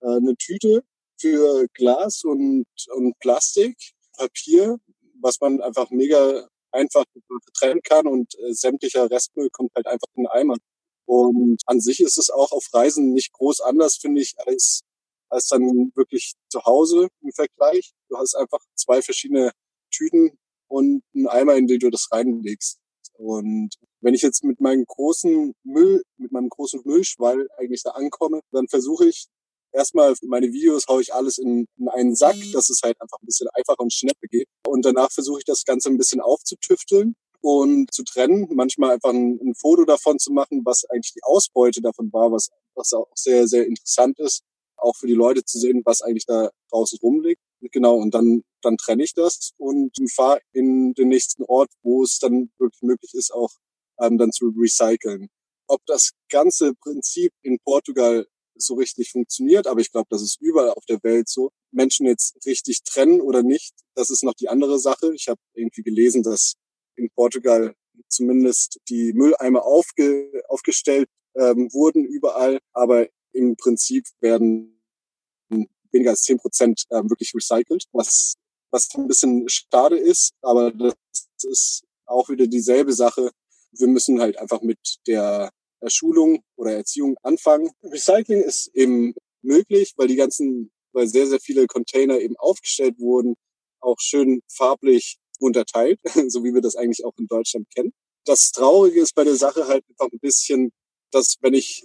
[0.00, 0.82] äh, eine Tüte
[1.20, 3.76] für Glas und, und Plastik,
[4.16, 4.78] Papier,
[5.20, 7.04] was man einfach mega einfach
[7.54, 10.56] trennen kann und äh, sämtlicher Restmüll kommt halt einfach in den Eimer.
[11.06, 14.82] Und an sich ist es auch auf Reisen nicht groß anders, finde ich, als
[15.32, 17.92] als dann wirklich zu Hause im Vergleich.
[18.08, 19.52] Du hast einfach zwei verschiedene
[19.90, 20.38] Tüten
[20.68, 22.78] und einen Eimer, in den du das reinlegst.
[23.14, 28.40] Und wenn ich jetzt mit meinem großen Müll, mit meinem großen Müllschwall eigentlich da ankomme,
[28.52, 29.26] dann versuche ich
[29.72, 33.26] erstmal meine Videos haue ich alles in, in einen Sack, dass es halt einfach ein
[33.26, 34.48] bisschen einfacher und schneller geht.
[34.66, 38.48] Und danach versuche ich das Ganze ein bisschen aufzutüfteln und zu trennen.
[38.50, 42.48] Manchmal einfach ein, ein, Foto davon zu machen, was eigentlich die Ausbeute davon war, was,
[42.74, 44.42] was auch sehr, sehr interessant ist
[44.82, 47.40] auch für die Leute zu sehen, was eigentlich da draußen rumliegt.
[47.60, 52.18] Genau, und dann, dann trenne ich das und fahre in den nächsten Ort, wo es
[52.18, 53.50] dann wirklich möglich ist, auch
[54.00, 55.28] ähm, dann zu recyceln.
[55.68, 58.26] Ob das ganze Prinzip in Portugal
[58.56, 61.50] so richtig funktioniert, aber ich glaube, das ist überall auf der Welt so.
[61.70, 65.14] Menschen jetzt richtig trennen oder nicht, das ist noch die andere Sache.
[65.14, 66.54] Ich habe irgendwie gelesen, dass
[66.96, 67.74] in Portugal
[68.08, 74.82] zumindest die Mülleimer aufge, aufgestellt ähm, wurden überall, aber im Prinzip werden
[75.90, 78.34] weniger als zehn Prozent ähm, wirklich recycelt, was,
[78.70, 80.94] was ein bisschen schade ist, aber das
[81.42, 83.30] ist auch wieder dieselbe Sache.
[83.72, 85.50] Wir müssen halt einfach mit der
[85.86, 87.70] Schulung oder Erziehung anfangen.
[87.82, 93.34] Recycling ist eben möglich, weil die ganzen, weil sehr, sehr viele Container eben aufgestellt wurden,
[93.80, 97.92] auch schön farblich unterteilt, so wie wir das eigentlich auch in Deutschland kennen.
[98.24, 100.70] Das Traurige ist bei der Sache halt einfach ein bisschen,
[101.10, 101.84] dass wenn ich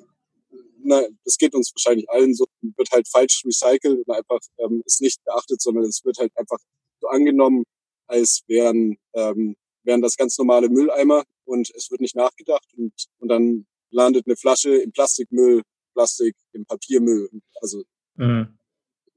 [0.83, 5.01] na, das geht uns wahrscheinlich allen so, wird halt falsch recycelt und einfach ähm, ist
[5.01, 6.59] nicht beachtet, sondern es wird halt einfach
[7.01, 7.65] so angenommen,
[8.07, 13.27] als wären, ähm, wären das ganz normale Mülleimer und es wird nicht nachgedacht und, und
[13.27, 17.29] dann landet eine Flasche im Plastikmüll, Plastik im Papiermüll.
[17.61, 17.83] Also
[18.15, 18.57] mhm.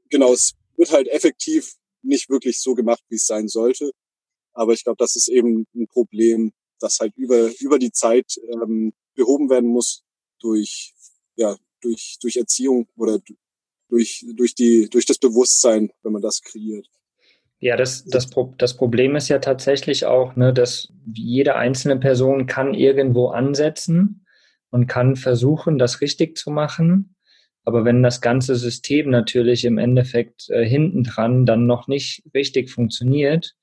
[0.08, 3.92] genau, es wird halt effektiv nicht wirklich so gemacht, wie es sein sollte.
[4.52, 8.92] Aber ich glaube, das ist eben ein Problem, das halt über, über die Zeit ähm,
[9.14, 10.02] behoben werden muss
[10.40, 10.94] durch
[11.40, 13.18] ja, durch, durch Erziehung oder
[13.88, 16.86] durch, durch, die, durch das Bewusstsein, wenn man das kreiert.
[17.58, 22.72] Ja, das, das, das Problem ist ja tatsächlich auch, ne, dass jede einzelne Person kann
[22.74, 24.26] irgendwo ansetzen
[24.70, 27.16] und kann versuchen, das richtig zu machen.
[27.64, 32.70] Aber wenn das ganze System natürlich im Endeffekt äh, hinten dran dann noch nicht richtig
[32.70, 33.54] funktioniert.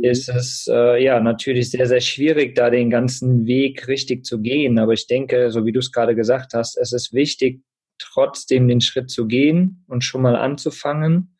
[0.00, 4.78] Ist es äh, ja natürlich sehr, sehr schwierig, da den ganzen Weg richtig zu gehen.
[4.78, 7.62] Aber ich denke, so wie du es gerade gesagt hast, es ist wichtig,
[7.98, 11.36] trotzdem den Schritt zu gehen und schon mal anzufangen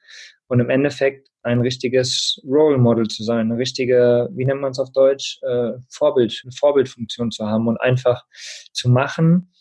[0.48, 4.78] und im Endeffekt ein richtiges Role Model zu sein, eine richtige, wie nennt man es
[4.78, 8.24] auf Deutsch, äh, Vorbild, eine Vorbildfunktion zu haben und einfach
[8.72, 9.52] zu machen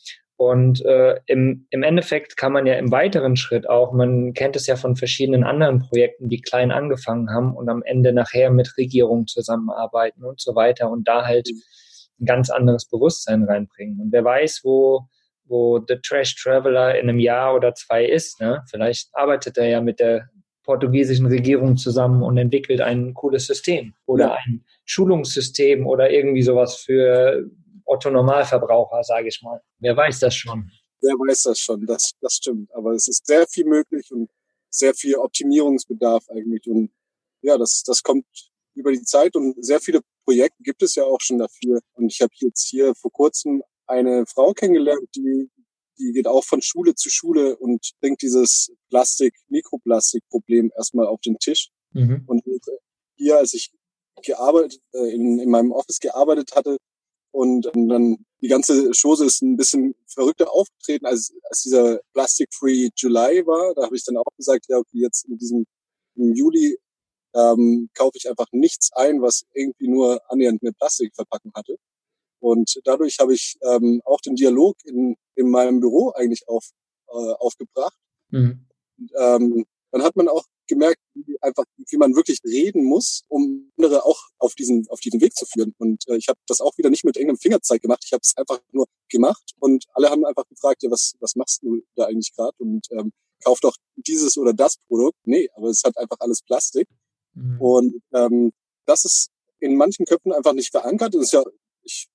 [0.41, 4.65] und äh, im, im Endeffekt kann man ja im weiteren Schritt auch, man kennt es
[4.65, 9.27] ja von verschiedenen anderen Projekten, die klein angefangen haben und am Ende nachher mit Regierungen
[9.27, 13.99] zusammenarbeiten und so weiter und da halt ein ganz anderes Bewusstsein reinbringen.
[14.01, 15.01] Und wer weiß, wo,
[15.45, 18.41] wo The Trash Traveler in einem Jahr oder zwei ist.
[18.41, 18.63] Ne?
[18.67, 20.27] Vielleicht arbeitet er ja mit der
[20.63, 24.37] portugiesischen Regierung zusammen und entwickelt ein cooles System oder ja.
[24.43, 27.45] ein Schulungssystem oder irgendwie sowas für
[27.91, 29.61] Otto Normalverbraucher, sage ich mal.
[29.79, 30.71] Wer weiß das schon?
[31.01, 32.73] Wer weiß das schon, das, das stimmt.
[32.73, 34.29] Aber es ist sehr viel möglich und
[34.69, 36.65] sehr viel Optimierungsbedarf eigentlich.
[36.67, 36.91] Und
[37.41, 38.25] ja, das, das kommt
[38.75, 41.81] über die Zeit und sehr viele Projekte gibt es ja auch schon dafür.
[41.93, 45.49] Und ich habe jetzt hier vor kurzem eine Frau kennengelernt, die,
[45.99, 51.37] die geht auch von Schule zu Schule und bringt dieses Plastik, Mikroplastik-Problem erstmal auf den
[51.39, 51.71] Tisch.
[51.91, 52.23] Mhm.
[52.25, 52.43] Und
[53.17, 53.73] hier, als ich
[54.23, 56.77] gearbeitet, äh, in, in meinem Office gearbeitet hatte,
[57.31, 62.89] und ähm, dann die ganze Chose ist ein bisschen verrückter aufgetreten, als, als dieser Plastic-Free
[62.95, 63.73] July war.
[63.75, 65.65] Da habe ich dann auch gesagt, ja, okay, jetzt in diesem
[66.15, 66.77] im Juli
[67.33, 71.77] ähm, kaufe ich einfach nichts ein, was irgendwie nur annähernd eine Plastikverpackung hatte.
[72.39, 76.71] Und dadurch habe ich ähm, auch den Dialog in, in meinem Büro eigentlich auf,
[77.07, 77.97] äh, aufgebracht.
[78.29, 78.67] Mhm.
[78.97, 83.71] Und, ähm, dann hat man auch gemerkt, wie einfach, wie man wirklich reden muss, um
[83.77, 85.75] andere auch auf diesen, auf diesen Weg zu führen.
[85.77, 88.03] Und äh, ich habe das auch wieder nicht mit irgendeinem Fingerzeig gemacht.
[88.05, 91.61] Ich habe es einfach nur gemacht und alle haben einfach gefragt, ja, was, was machst
[91.61, 92.55] du da eigentlich gerade?
[92.57, 93.11] Und ähm,
[93.43, 95.17] kauf doch dieses oder das Produkt.
[95.25, 96.87] Nee, aber es hat einfach alles Plastik.
[97.33, 97.61] Mhm.
[97.61, 98.51] Und ähm,
[98.85, 99.29] das ist
[99.59, 101.13] in manchen Köpfen einfach nicht verankert.
[101.13, 101.43] Das ist ja,
[101.83, 102.07] ich,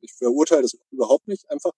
[0.00, 1.72] ich verurteile das überhaupt nicht einfach.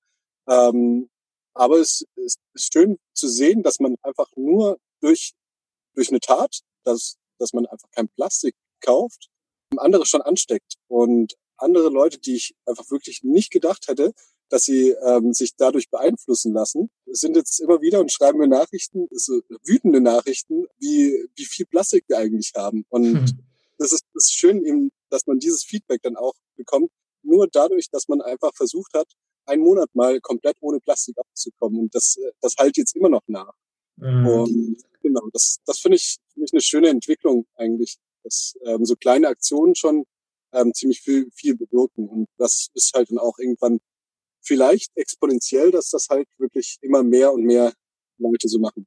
[0.49, 1.09] Ähm,
[1.55, 5.33] aber es, es ist schön zu sehen, dass man einfach nur durch
[5.97, 9.29] durch eine Tat, dass, dass man einfach kein Plastik kauft,
[9.77, 10.75] andere schon ansteckt.
[10.89, 14.13] Und andere Leute, die ich einfach wirklich nicht gedacht hätte,
[14.49, 19.09] dass sie ähm, sich dadurch beeinflussen lassen, sind jetzt immer wieder und schreiben mir Nachrichten,
[19.11, 22.85] so wütende Nachrichten, wie, wie viel Plastik wir eigentlich haben.
[22.89, 23.39] Und hm.
[23.79, 26.91] das, ist, das ist schön, eben, dass man dieses Feedback dann auch bekommt,
[27.23, 29.09] nur dadurch, dass man einfach versucht hat,
[29.47, 31.81] einen Monat mal komplett ohne Plastik abzukommen.
[31.81, 33.53] Und das, das halt jetzt immer noch nach.
[33.97, 34.27] Mhm.
[34.27, 38.97] Und genau, das, das finde ich, find ich eine schöne Entwicklung eigentlich, dass ähm, so
[38.97, 40.05] kleine Aktionen schon
[40.53, 42.09] ähm, ziemlich viel, viel bewirken.
[42.09, 43.81] Und das ist halt dann auch irgendwann
[44.43, 47.73] vielleicht exponentiell, dass das halt wirklich immer mehr und mehr
[48.19, 48.87] Leute so machen.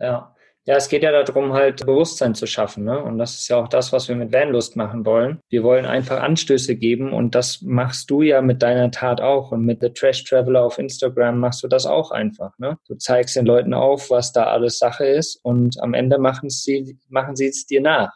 [0.00, 0.34] Ja,
[0.68, 2.84] ja, es geht ja darum, halt Bewusstsein zu schaffen.
[2.84, 3.02] Ne?
[3.02, 5.40] Und das ist ja auch das, was wir mit Vanlust machen wollen.
[5.48, 9.50] Wir wollen einfach Anstöße geben und das machst du ja mit deiner Tat auch.
[9.50, 12.58] Und mit The Trash Traveler auf Instagram machst du das auch einfach.
[12.58, 12.78] Ne?
[12.86, 16.98] Du zeigst den Leuten auf, was da alles Sache ist und am Ende machen sie,
[17.08, 18.12] machen sie es dir nach.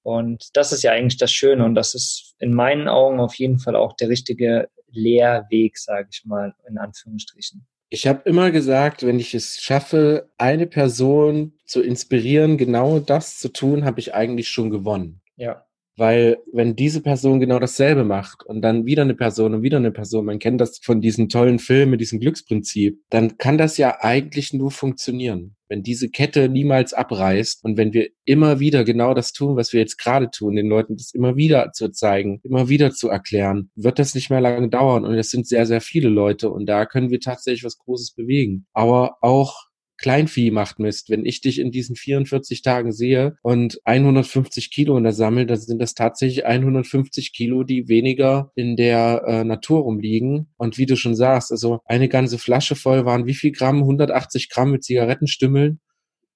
[0.00, 3.58] Und das ist ja eigentlich das Schöne und das ist in meinen Augen auf jeden
[3.58, 7.66] Fall auch der richtige Lehrweg, sage ich mal, in Anführungsstrichen.
[7.94, 13.52] Ich habe immer gesagt, wenn ich es schaffe, eine Person zu inspirieren, genau das zu
[13.52, 15.20] tun, habe ich eigentlich schon gewonnen.
[15.36, 15.64] Ja.
[15.96, 19.92] Weil wenn diese Person genau dasselbe macht und dann wieder eine Person und wieder eine
[19.92, 23.98] Person, man kennt das von diesen tollen Filmen mit diesem Glücksprinzip, dann kann das ja
[24.00, 25.54] eigentlich nur funktionieren.
[25.74, 29.80] Wenn diese Kette niemals abreißt und wenn wir immer wieder genau das tun, was wir
[29.80, 33.98] jetzt gerade tun, den Leuten das immer wieder zu zeigen, immer wieder zu erklären, wird
[33.98, 35.04] das nicht mehr lange dauern.
[35.04, 38.66] Und es sind sehr, sehr viele Leute und da können wir tatsächlich was Großes bewegen.
[38.72, 39.64] Aber auch
[39.98, 41.10] Kleinvieh macht Mist.
[41.10, 45.58] Wenn ich dich in diesen 44 Tagen sehe und 150 Kilo in der Sammel, dann
[45.58, 50.48] sind das tatsächlich 150 Kilo, die weniger in der äh, Natur rumliegen.
[50.56, 53.78] Und wie du schon sagst, also eine ganze Flasche voll waren wie viel Gramm?
[53.78, 55.80] 180 Gramm mit Zigarettenstümmeln.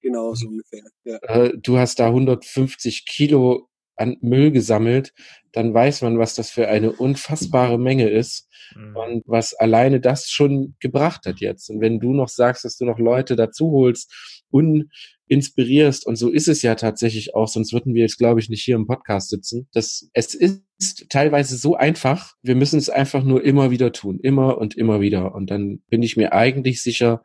[0.01, 0.83] Genau, so ungefähr.
[1.03, 1.17] Ja.
[1.23, 3.68] Äh, du hast da 150 Kilo
[3.99, 5.13] an Müll gesammelt,
[5.51, 8.95] dann weiß man, was das für eine unfassbare Menge ist mhm.
[8.95, 11.69] und was alleine das schon gebracht hat jetzt.
[11.69, 14.89] Und wenn du noch sagst, dass du noch Leute dazu holst und
[15.27, 18.63] inspirierst, und so ist es ja tatsächlich auch, sonst würden wir jetzt, glaube ich, nicht
[18.63, 19.67] hier im Podcast sitzen.
[19.73, 24.57] Das, es ist teilweise so einfach, wir müssen es einfach nur immer wieder tun, immer
[24.57, 25.35] und immer wieder.
[25.35, 27.23] Und dann bin ich mir eigentlich sicher,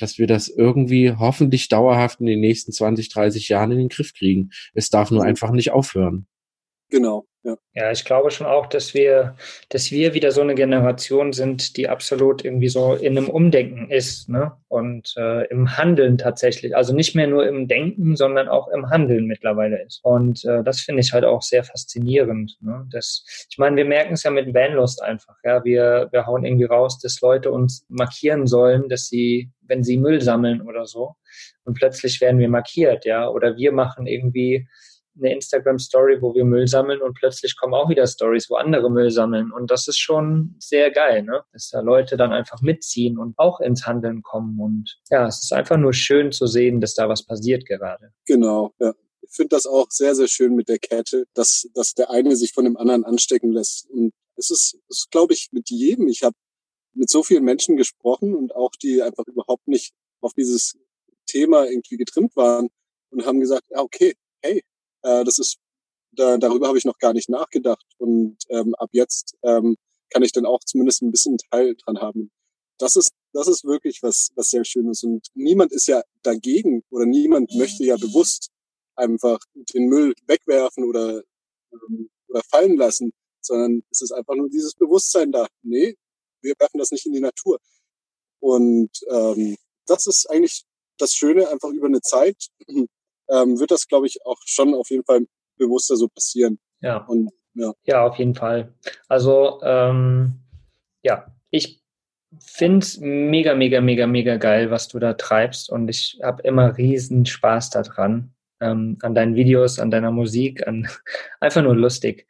[0.00, 4.14] dass wir das irgendwie hoffentlich dauerhaft in den nächsten 20, 30 Jahren in den Griff
[4.14, 4.50] kriegen.
[4.74, 5.28] Es darf nur mhm.
[5.28, 6.26] einfach nicht aufhören.
[6.90, 7.24] Genau.
[7.42, 7.56] Ja.
[7.72, 9.34] ja, ich glaube schon auch, dass wir,
[9.70, 14.28] dass wir wieder so eine Generation sind, die absolut irgendwie so in einem Umdenken ist,
[14.28, 14.52] ne?
[14.68, 16.76] Und äh, im Handeln tatsächlich.
[16.76, 20.00] Also nicht mehr nur im Denken, sondern auch im Handeln mittlerweile ist.
[20.02, 22.58] Und äh, das finde ich halt auch sehr faszinierend.
[22.60, 22.86] Ne?
[22.92, 25.36] Das, ich meine, wir merken es ja mit Vanlust einfach.
[25.42, 29.96] Ja, wir, wir hauen irgendwie raus, dass Leute uns markieren sollen, dass sie, wenn sie
[29.96, 31.14] Müll sammeln oder so,
[31.64, 33.28] und plötzlich werden wir markiert, ja.
[33.28, 34.66] Oder wir machen irgendwie
[35.20, 39.10] eine Instagram-Story, wo wir Müll sammeln und plötzlich kommen auch wieder Stories, wo andere Müll
[39.10, 39.52] sammeln.
[39.52, 41.42] Und das ist schon sehr geil, ne?
[41.52, 44.58] dass da Leute dann einfach mitziehen und auch ins Handeln kommen.
[44.58, 48.12] Und ja, es ist einfach nur schön zu sehen, dass da was passiert gerade.
[48.26, 48.94] Genau, ja.
[49.22, 52.52] Ich finde das auch sehr, sehr schön mit der Kette, dass, dass der eine sich
[52.52, 53.88] von dem anderen anstecken lässt.
[53.90, 56.08] Und es ist, es ist glaube ich, mit jedem.
[56.08, 56.34] Ich habe
[56.94, 60.76] mit so vielen Menschen gesprochen und auch die einfach überhaupt nicht auf dieses
[61.26, 62.68] Thema irgendwie getrimmt waren
[63.10, 64.62] und haben gesagt, ja, okay, hey,
[65.02, 65.58] äh, das ist,
[66.12, 67.84] da, darüber habe ich noch gar nicht nachgedacht.
[67.98, 69.76] Und ähm, ab jetzt ähm,
[70.10, 72.30] kann ich dann auch zumindest ein bisschen Teil dran haben.
[72.78, 75.02] Das ist, das ist wirklich was, was sehr Schönes.
[75.02, 78.50] Und niemand ist ja dagegen oder niemand möchte ja bewusst
[78.96, 81.22] einfach den Müll wegwerfen oder,
[81.72, 85.46] ähm, oder fallen lassen, sondern es ist einfach nur dieses Bewusstsein da.
[85.62, 85.96] Nee,
[86.42, 87.58] wir werfen das nicht in die Natur.
[88.40, 90.64] Und ähm, das ist eigentlich
[90.98, 92.48] das Schöne, einfach über eine Zeit
[93.30, 96.58] ähm, wird das, glaube ich, auch schon auf jeden Fall bewusster so passieren.
[96.80, 97.04] Ja.
[97.06, 97.72] Und, ja.
[97.84, 98.74] ja, auf jeden Fall.
[99.08, 100.40] Also, ähm,
[101.02, 101.82] ja, ich
[102.38, 105.70] finde es mega, mega, mega, mega geil, was du da treibst.
[105.70, 108.34] Und ich habe immer riesen Spaß daran.
[108.62, 110.86] Ähm, an deinen Videos, an deiner Musik, an
[111.40, 112.26] einfach nur lustig.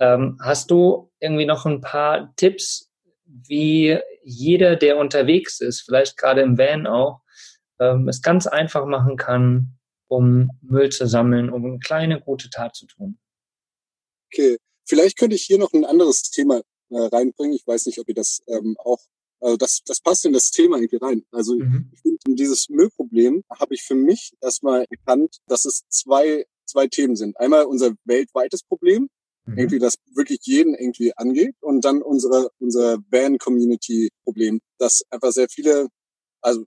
[0.00, 2.90] Ähm, hast du irgendwie noch ein paar Tipps,
[3.26, 7.20] wie jeder, der unterwegs ist, vielleicht gerade im Van auch,
[7.80, 9.76] ähm, es ganz einfach machen kann,
[10.08, 13.18] um Müll zu sammeln, um eine kleine gute Tat zu tun.
[14.32, 17.54] Okay, vielleicht könnte ich hier noch ein anderes Thema äh, reinbringen.
[17.54, 19.00] Ich weiß nicht, ob ihr das ähm, auch,
[19.40, 21.24] also das, das passt in das Thema irgendwie rein.
[21.30, 21.90] Also mhm.
[21.92, 27.16] ich finde, dieses Müllproblem habe ich für mich erstmal erkannt, dass es zwei, zwei Themen
[27.16, 27.38] sind.
[27.38, 29.08] Einmal unser weltweites Problem,
[29.46, 29.58] mhm.
[29.58, 35.88] irgendwie das wirklich jeden irgendwie angeht und dann unsere, unser Van-Community-Problem, das einfach sehr viele,
[36.40, 36.64] also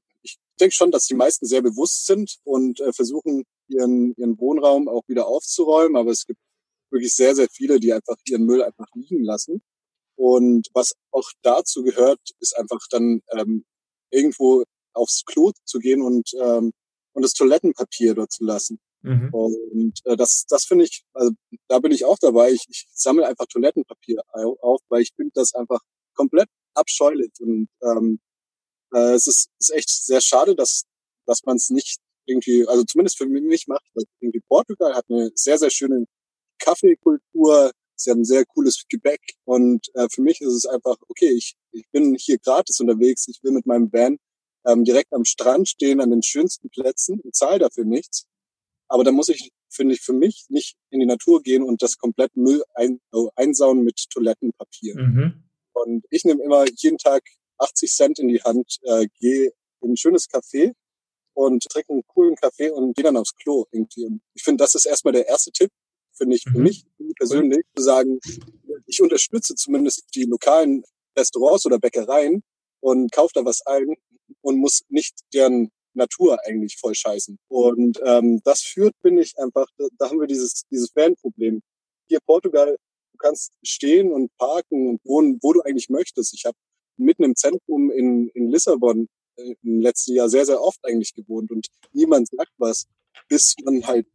[0.58, 4.88] ich denke schon, dass die meisten sehr bewusst sind und äh, versuchen, ihren, ihren Wohnraum
[4.88, 5.96] auch wieder aufzuräumen.
[5.96, 6.40] Aber es gibt
[6.90, 9.62] wirklich sehr, sehr viele, die einfach ihren Müll einfach liegen lassen.
[10.16, 13.66] Und was auch dazu gehört, ist einfach dann ähm,
[14.10, 16.74] irgendwo aufs Klo zu gehen und, ähm,
[17.14, 18.80] und das Toilettenpapier dort zu lassen.
[19.04, 19.30] Mhm.
[19.32, 21.34] Und äh, das, das finde ich, also
[21.68, 22.52] da bin ich auch dabei.
[22.52, 25.82] Ich, ich sammle einfach Toilettenpapier auf, weil ich finde das einfach
[26.16, 27.34] komplett abscheulich.
[27.42, 28.20] Und ähm,
[28.94, 30.84] äh, es ist, ist echt sehr schade, dass,
[31.26, 35.32] dass man es nicht irgendwie, also zumindest für mich macht, weil irgendwie Portugal hat eine
[35.36, 36.06] sehr, sehr schöne
[36.60, 41.30] Kaffeekultur, sie haben ein sehr cooles Gebäck und äh, für mich ist es einfach, okay,
[41.30, 44.18] ich, ich bin hier gratis unterwegs, ich will mit meinem Van
[44.66, 48.26] ähm, direkt am Strand stehen, an den schönsten Plätzen und zahle dafür nichts.
[48.90, 51.98] Aber da muss ich, finde ich, für mich nicht in die Natur gehen und das
[51.98, 54.96] komplett Müll ein, äh, einsauen mit Toilettenpapier.
[54.96, 55.44] Mhm.
[55.74, 57.24] Und ich nehme immer jeden Tag
[57.58, 59.52] 80 Cent in die Hand, äh, gehe
[59.82, 60.74] in ein schönes Café
[61.34, 64.06] und trinke einen coolen Kaffee und gehe dann aufs Klo irgendwie.
[64.06, 65.70] Und ich finde, das ist erstmal der erste Tipp,
[66.14, 66.64] finde ich, für mhm.
[66.64, 66.86] mich
[67.18, 68.20] persönlich, zu sagen,
[68.88, 70.84] ich unterstütze zumindest die lokalen
[71.16, 72.44] Restaurants oder Bäckereien
[72.80, 73.96] und kaufe da was ein
[74.42, 77.38] und muss nicht deren Natur eigentlich voll scheißen.
[77.50, 81.62] Und ähm, das führt, bin ich, einfach, da, da haben wir dieses, dieses Van-Problem.
[82.08, 82.78] hier Portugal,
[83.12, 86.34] du kannst stehen und parken und wohnen, wo du eigentlich möchtest.
[86.34, 86.58] Ich habe
[86.98, 91.52] mitten im Zentrum in, in Lissabon äh, im letzten Jahr sehr, sehr oft eigentlich gewohnt
[91.52, 92.88] und niemand sagt was,
[93.30, 94.08] bis man halt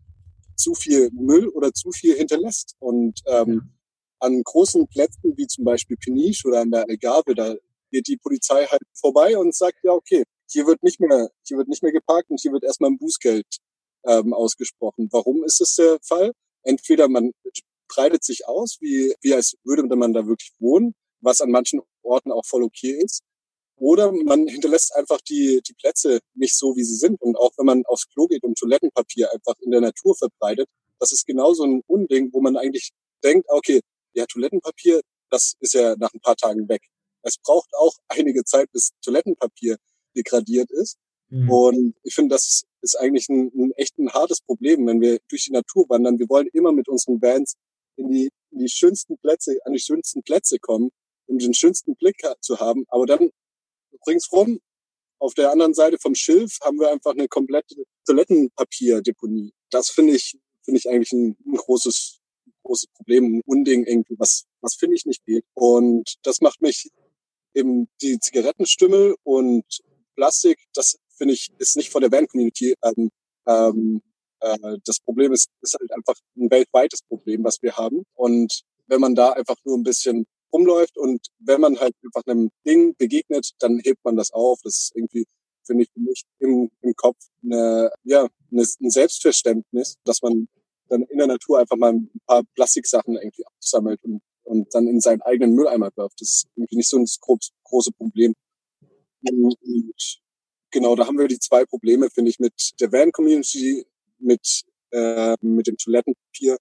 [0.56, 2.76] zu viel Müll oder zu viel hinterlässt.
[2.78, 3.72] Und ähm,
[4.20, 7.54] an großen Plätzen wie zum Beispiel Peniche oder an der Algarve, da
[7.90, 11.68] geht die Polizei halt vorbei und sagt, ja, okay, hier wird nicht mehr, hier wird
[11.68, 13.46] nicht mehr geparkt und hier wird erstmal ein Bußgeld
[14.06, 15.08] ähm, ausgesprochen.
[15.10, 16.32] Warum ist das der Fall?
[16.62, 17.32] Entweder man
[17.88, 22.32] breitet sich aus, wie, wie als würde man da wirklich wohnen, was an manchen Orten
[22.32, 23.22] auch voll okay ist.
[23.76, 27.20] Oder man hinterlässt einfach die, die Plätze nicht so, wie sie sind.
[27.20, 30.68] Und auch wenn man aufs Klo geht und Toilettenpapier einfach in der Natur verbreitet,
[31.00, 32.92] das ist genauso ein Unding, wo man eigentlich
[33.24, 33.80] denkt, okay,
[34.14, 35.00] ja, Toilettenpapier,
[35.30, 36.82] das ist ja nach ein paar Tagen weg.
[37.22, 39.78] Es braucht auch einige Zeit, bis Toilettenpapier
[40.16, 40.98] degradiert ist.
[41.30, 41.50] Mhm.
[41.50, 45.46] Und ich finde, das ist eigentlich ein, ein echt ein hartes Problem, wenn wir durch
[45.46, 46.18] die Natur wandern.
[46.18, 47.54] Wir wollen immer mit unseren Bands
[47.96, 50.90] in die, in die schönsten Plätze, an die schönsten Plätze kommen,
[51.32, 52.84] um den schönsten Blick zu haben.
[52.88, 53.30] Aber dann
[54.06, 54.60] ringsrum
[55.18, 59.52] auf der anderen Seite vom Schilf haben wir einfach eine komplette Toilettenpapierdeponie.
[59.70, 62.20] Das finde ich, finde ich eigentlich ein, ein großes,
[62.64, 65.44] großes Problem, ein Unding irgendwie, was, was finde ich nicht geht.
[65.54, 66.90] Und das macht mich
[67.54, 69.64] eben die Zigarettenstümmel und
[70.16, 72.74] Plastik, das finde ich, ist nicht von der Band-Community.
[72.82, 73.10] Ähm,
[73.46, 74.02] ähm,
[74.40, 78.04] äh, das Problem ist, ist halt einfach ein weltweites Problem, was wir haben.
[78.14, 82.50] Und wenn man da einfach nur ein bisschen rumläuft und wenn man halt einfach einem
[82.66, 84.60] Ding begegnet, dann hebt man das auf.
[84.62, 85.26] Das ist irgendwie,
[85.64, 90.48] finde ich, für mich im, im Kopf eine, ja, eine, ein Selbstverständnis, dass man
[90.88, 95.00] dann in der Natur einfach mal ein paar Plastiksachen irgendwie absammelt und, und dann in
[95.00, 96.20] seinen eigenen Mülleimer wirft.
[96.20, 97.06] Das ist irgendwie nicht so ein
[97.64, 98.34] großes Problem.
[99.22, 100.20] Und
[100.70, 103.86] genau, da haben wir die zwei Probleme, finde ich, mit der Van-Community,
[104.18, 106.58] mit, äh, mit dem Toilettenpapier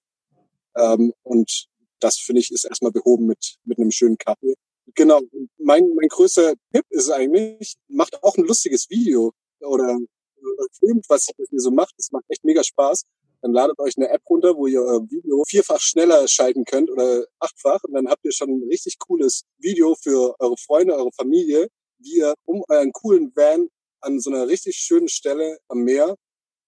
[0.76, 1.68] ähm, und
[2.02, 4.54] das finde ich ist erstmal behoben mit, mit einem schönen Kaffee.
[4.94, 5.20] Genau.
[5.58, 11.28] Mein, mein größter Tipp ist eigentlich, macht auch ein lustiges Video oder, oder filmt, was
[11.38, 11.94] ihr so macht.
[11.96, 13.04] Das macht echt mega Spaß.
[13.42, 17.24] Dann ladet euch eine App runter, wo ihr euer Video vierfach schneller schalten könnt oder
[17.38, 17.82] achtfach.
[17.84, 22.18] Und dann habt ihr schon ein richtig cooles Video für eure Freunde, eure Familie, wie
[22.18, 23.68] ihr um euren coolen Van
[24.00, 26.16] an so einer richtig schönen Stelle am Meer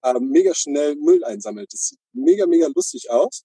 [0.02, 1.72] äh, mega schnell Müll einsammelt.
[1.72, 3.44] Das sieht mega, mega lustig aus.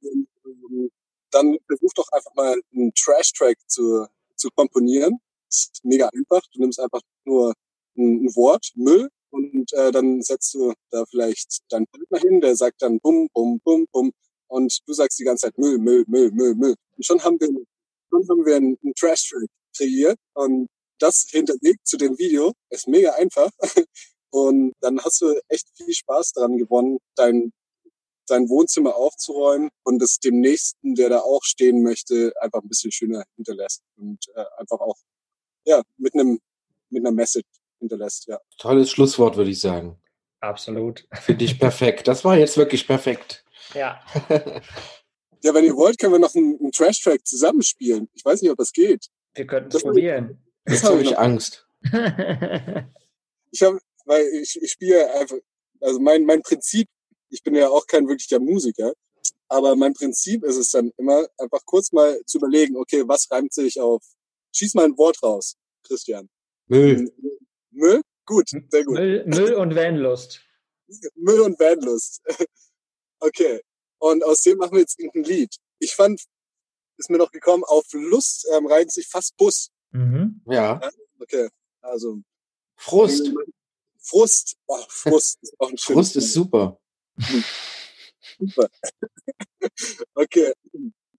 [0.00, 0.90] Und, ähm,
[1.30, 4.06] dann versuch doch einfach mal einen Trash-Track zu,
[4.36, 5.18] zu komponieren.
[5.48, 6.42] Ist mega einfach.
[6.52, 7.54] Du nimmst einfach nur
[7.96, 12.56] ein, ein Wort, Müll, und äh, dann setzt du da vielleicht deinen Partner hin, der
[12.56, 14.12] sagt dann bum, bum, bum, bum.
[14.48, 16.74] Und du sagst die ganze Zeit Müll, Müll, Müll, Müll, Müll.
[16.96, 17.48] Und schon haben wir,
[18.10, 20.18] schon haben wir einen, einen Trash-Track kreiert.
[20.34, 20.68] Und
[20.98, 23.50] das hinterlegt zu dem Video ist mega einfach.
[24.30, 27.52] Und dann hast du echt viel Spaß daran gewonnen, dein
[28.28, 32.92] sein Wohnzimmer aufzuräumen und es dem Nächsten, der da auch stehen möchte, einfach ein bisschen
[32.92, 34.96] schöner hinterlässt und äh, einfach auch
[35.64, 36.38] ja mit einem
[36.90, 37.48] mit einer Message
[37.80, 38.26] hinterlässt.
[38.28, 38.40] Ja.
[38.58, 40.00] Tolles Schlusswort, würde ich sagen.
[40.40, 41.06] Absolut.
[41.12, 42.06] Finde ich perfekt.
[42.06, 43.44] Das war jetzt wirklich perfekt.
[43.74, 44.00] Ja.
[45.42, 48.08] ja, wenn ihr wollt, können wir noch einen, einen Trash-Track zusammenspielen.
[48.14, 49.08] Ich weiß nicht, ob das geht.
[49.34, 50.38] Wir könnten es probieren.
[50.66, 51.66] Jetzt habe ich Angst.
[53.50, 55.36] ich habe, weil ich, ich spiele einfach,
[55.80, 56.88] also mein, mein Prinzip
[57.30, 58.92] ich bin ja auch kein wirklicher Musiker,
[59.48, 63.52] aber mein Prinzip ist es dann immer, einfach kurz mal zu überlegen, okay, was reimt
[63.52, 64.02] sich auf,
[64.52, 66.28] schieß mal ein Wort raus, Christian.
[66.66, 67.10] Müll.
[67.70, 68.02] Müll?
[68.26, 68.94] Gut, sehr gut.
[68.94, 70.42] Müll, Müll und Vanlust.
[71.14, 72.20] Müll und Vanlust.
[73.20, 73.62] okay.
[73.98, 75.56] Und aus dem machen wir jetzt ein Lied.
[75.78, 76.22] Ich fand,
[76.98, 79.70] ist mir noch gekommen, auf Lust ähm, reimt sich fast Bus.
[79.90, 80.42] Mhm.
[80.46, 80.80] Ja.
[81.18, 81.48] Okay,
[81.80, 82.20] also.
[82.76, 83.32] Frust.
[83.98, 84.56] Frust.
[84.66, 86.78] Oh, Frust ist auch ein Frust ist super.
[88.38, 88.68] Super.
[90.14, 90.52] okay.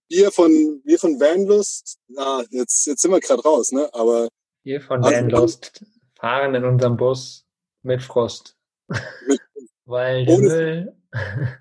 [0.08, 0.50] Wir von,
[0.84, 3.88] wir von Vanlust, ah, jetzt, jetzt sind wir gerade raus, ne?
[3.92, 4.28] Aber.
[4.64, 5.84] Wir von also, Vanlust
[6.18, 7.46] fahren in unserem Bus
[7.82, 8.56] mit Frost.
[8.88, 9.40] Mit,
[9.84, 10.96] weil ohne, Müll.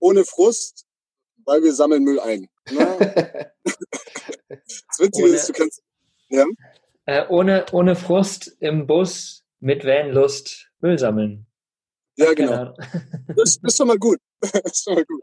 [0.00, 0.86] ohne Frust,
[1.44, 2.48] weil wir sammeln Müll ein.
[2.70, 2.96] Ne?
[4.48, 5.82] das Witzige ohne, ist, du kannst.
[6.28, 6.44] Ja?
[7.06, 11.47] Äh, ohne, ohne Frust im Bus mit Vanlust Müll sammeln.
[12.18, 12.74] Ja, genau.
[13.28, 14.18] Das, das ist schon mal gut.
[14.40, 15.22] Das ist schon mal gut.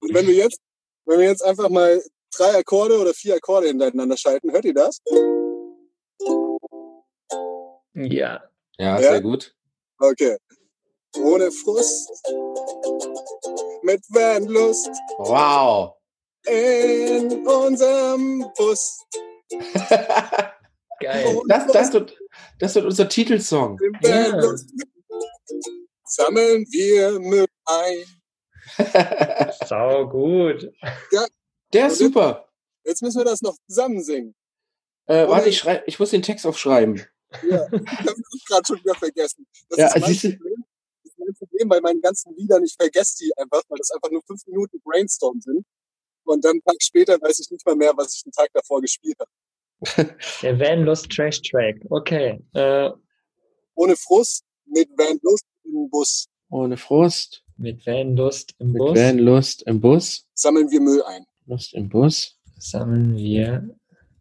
[0.00, 0.60] Und wenn wir jetzt,
[1.06, 2.02] wenn wir jetzt einfach mal
[2.36, 5.00] drei Akkorde oder vier Akkorde hintereinander schalten, hört ihr das?
[7.94, 8.42] Ja.
[8.78, 9.20] Ja, sehr ja?
[9.20, 9.54] gut.
[9.98, 10.36] Okay.
[11.16, 12.08] Ohne Frust,
[13.82, 14.90] mit Vanlust.
[15.18, 15.94] Wow.
[16.46, 19.04] In unserem Bus.
[21.00, 21.40] Geil.
[21.48, 22.16] Das, das, wird,
[22.60, 23.78] das wird unser Titelsong.
[24.02, 24.40] Ja
[26.10, 28.04] sammeln wir Müll ein.
[29.66, 30.72] Sau gut.
[31.72, 32.48] Der ist super.
[32.84, 34.34] Jetzt müssen wir das noch zusammen singen.
[35.06, 37.04] Äh, warte, ich, schrei ich muss den Text aufschreiben.
[37.42, 39.46] Ja, ich habe es gerade schon wieder vergessen.
[39.68, 40.64] Das Ja, ist mein Problem.
[41.02, 42.64] Das ist mein Problem bei meinen ganzen Liedern.
[42.64, 45.64] Ich vergesse die einfach, weil das einfach nur fünf Minuten Brainstorm sind.
[46.24, 48.80] Und dann einen Tag später weiß ich nicht mal mehr, was ich den Tag davor
[48.80, 49.30] gespielt habe.
[50.42, 51.76] Der Vanlust Trash Track.
[51.88, 52.38] Okay.
[52.54, 52.90] Äh,
[53.74, 55.44] Ohne Frust, mit Van Lust
[55.74, 60.26] im Bus Ohne Frust, mit Vanlust im mit Bus Van Lust im Bus.
[60.34, 61.24] sammeln wir Müll ein.
[61.46, 62.38] Lust im Bus.
[62.58, 63.68] sammeln wir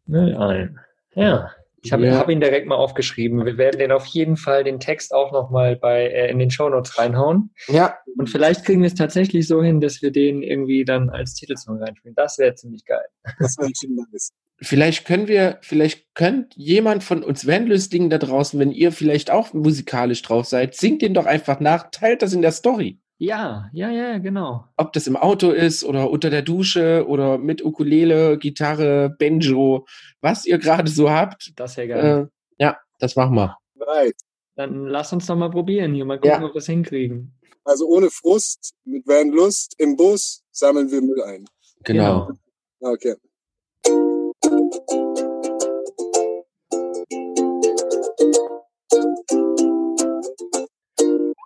[0.06, 0.80] Müll ein.
[1.16, 1.52] Ja.
[1.82, 2.18] Ich habe Ja.
[2.18, 3.46] hab ihn direkt mal aufgeschrieben.
[3.46, 6.98] Wir werden den auf jeden Fall den Text auch nochmal bei äh, in den Shownotes
[6.98, 7.52] reinhauen.
[7.68, 11.36] Ja, Und vielleicht kriegen wir es tatsächlich so hin, dass wir den irgendwie dann als
[11.36, 12.16] Titelsong reinspielen.
[12.16, 13.06] Das wäre ziemlich geil.
[13.40, 14.32] Das wäre schon nice.
[14.62, 19.54] Vielleicht können wir, vielleicht könnt jemand von uns Vanlüstlingen da draußen, wenn ihr vielleicht auch
[19.54, 23.00] musikalisch drauf seid, singt den doch einfach nach, teilt das in der Story.
[23.22, 24.64] Ja, ja, ja, genau.
[24.78, 29.86] Ob das im Auto ist oder unter der Dusche oder mit Ukulele, Gitarre, Banjo,
[30.22, 31.52] was ihr gerade so habt.
[31.58, 32.30] Das wäre geil.
[32.58, 33.58] Äh, ja, das machen wir.
[33.76, 34.14] Nice.
[34.56, 36.06] Dann lass uns doch mal probieren hier.
[36.06, 36.46] Mal gucken, Ja.
[36.46, 37.38] ob wir es hinkriegen.
[37.66, 41.46] Also ohne Frust, mit Van Lust im Bus sammeln wir Müll ein.
[41.84, 42.32] Genau.
[42.80, 43.16] Okay.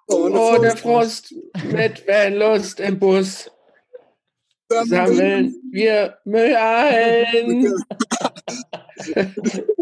[0.08, 1.34] Ohne Oh, der Frost
[1.72, 3.50] mit Vanlust im Bus
[4.70, 7.74] sammeln wir Müll ein.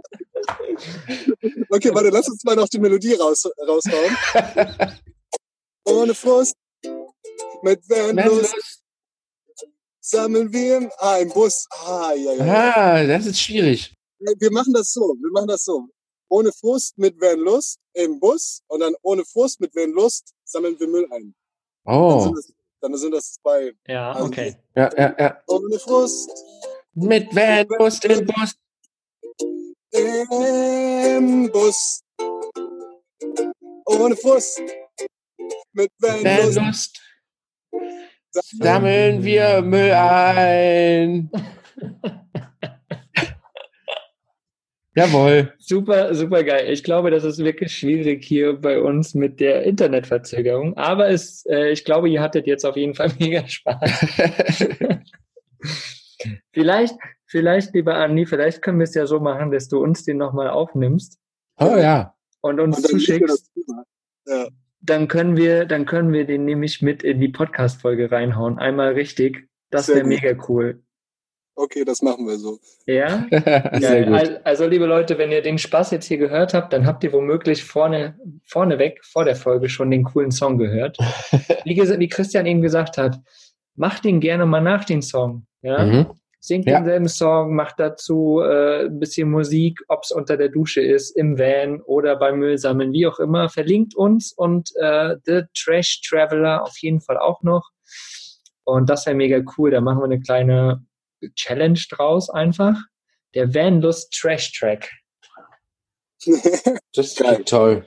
[1.70, 4.18] Okay, warte, lass uns mal noch die Melodie raus, raushauen.
[5.86, 6.56] Ohne Frust,
[7.62, 8.81] mit Van Lust.
[10.02, 11.68] Sammeln wir ein Bus.
[11.86, 12.46] Ah, ja, ja.
[12.46, 12.74] ja.
[12.76, 13.94] Ah, das ist schwierig.
[14.20, 15.88] Wir machen das so, wir machen das so.
[16.30, 20.80] Ohne Frust mit Van Lust im Bus und dann ohne Frust mit Van Lust sammeln
[20.80, 21.34] wir Müll ein.
[21.84, 23.74] Dann, Oh, sind, das, dann sind das zwei.
[23.88, 24.56] Ja, Also, okay.
[24.76, 25.42] ja, ja, ja.
[25.48, 26.30] Ohne Frust
[26.94, 28.54] Mit Vanlust im Bus.
[29.92, 32.02] im Bus.
[33.86, 34.62] Ohne Frust
[35.74, 37.02] mit Van Lust Vanlust
[38.32, 41.30] sammeln wir Müll ein.
[44.94, 45.54] Jawohl.
[45.58, 46.70] Super, super geil.
[46.70, 50.76] Ich glaube, das ist wirklich schwierig hier bei uns mit der Internetverzögerung.
[50.76, 54.68] Aber es, äh, ich glaube, ihr hattet jetzt auf jeden Fall mega Spaß.
[56.52, 60.18] vielleicht, vielleicht, lieber Andi, vielleicht können wir es ja so machen, dass du uns den
[60.18, 61.18] nochmal aufnimmst
[61.58, 62.14] Oh ja.
[62.42, 63.50] und uns Und zuschickst.
[64.28, 64.48] Ja,
[64.82, 68.58] Dann können wir, dann können wir den nämlich mit in die Podcast-Folge reinhauen.
[68.58, 69.48] Einmal richtig.
[69.70, 70.82] Das wäre mega cool.
[71.56, 72.58] okay, das machen wir so.
[72.88, 73.28] Ja?
[73.32, 73.42] Sehr
[73.80, 74.06] Geil.
[74.06, 74.16] gut.
[74.16, 77.14] Al- Also, liebe Leute, wenn ihr den Spaß jetzt hier gehört habt, dann habt ihr
[77.14, 80.98] womöglich vorne, vorneweg vor der Folge schon den coolen Song gehört.
[81.64, 83.20] Wie, wie Christian eben gesagt hat,
[83.76, 85.46] macht den gerne mal nach den Song.
[85.62, 85.86] Ja?
[85.86, 86.08] Mhm.
[86.44, 86.80] Singt Ja.
[86.80, 91.38] denselben Song, macht dazu äh, ein bisschen Musik, ob es unter der Dusche ist, im
[91.38, 93.48] Van oder beim Müllsammeln, wie auch immer.
[93.48, 97.70] Verlinkt uns und äh, The Trash Traveler auf jeden Fall auch noch.
[98.64, 99.70] Und das wäre mega cool.
[99.70, 100.84] Da machen wir eine kleine
[101.36, 102.76] Challenge draus einfach.
[103.36, 104.90] Der Vanlust Trash Track.
[106.94, 107.34] Das Geil.
[107.36, 107.86] klingt toll.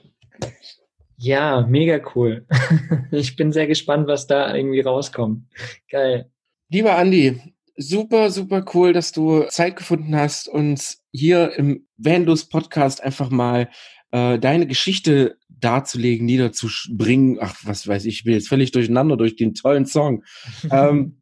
[1.16, 2.46] Ja, mega cool.
[3.12, 5.46] ich bin sehr gespannt, was da irgendwie rauskommt.
[5.90, 6.30] Geil.
[6.68, 13.02] Lieber Andi, super, super cool, dass du Zeit gefunden hast, uns hier im Vandus Podcast
[13.02, 13.70] einfach mal
[14.10, 17.38] äh, deine Geschichte darzulegen, niederzubringen.
[17.40, 20.22] Ach, was weiß ich, ich bin jetzt völlig durcheinander durch den tollen Song.
[20.70, 21.20] ähm,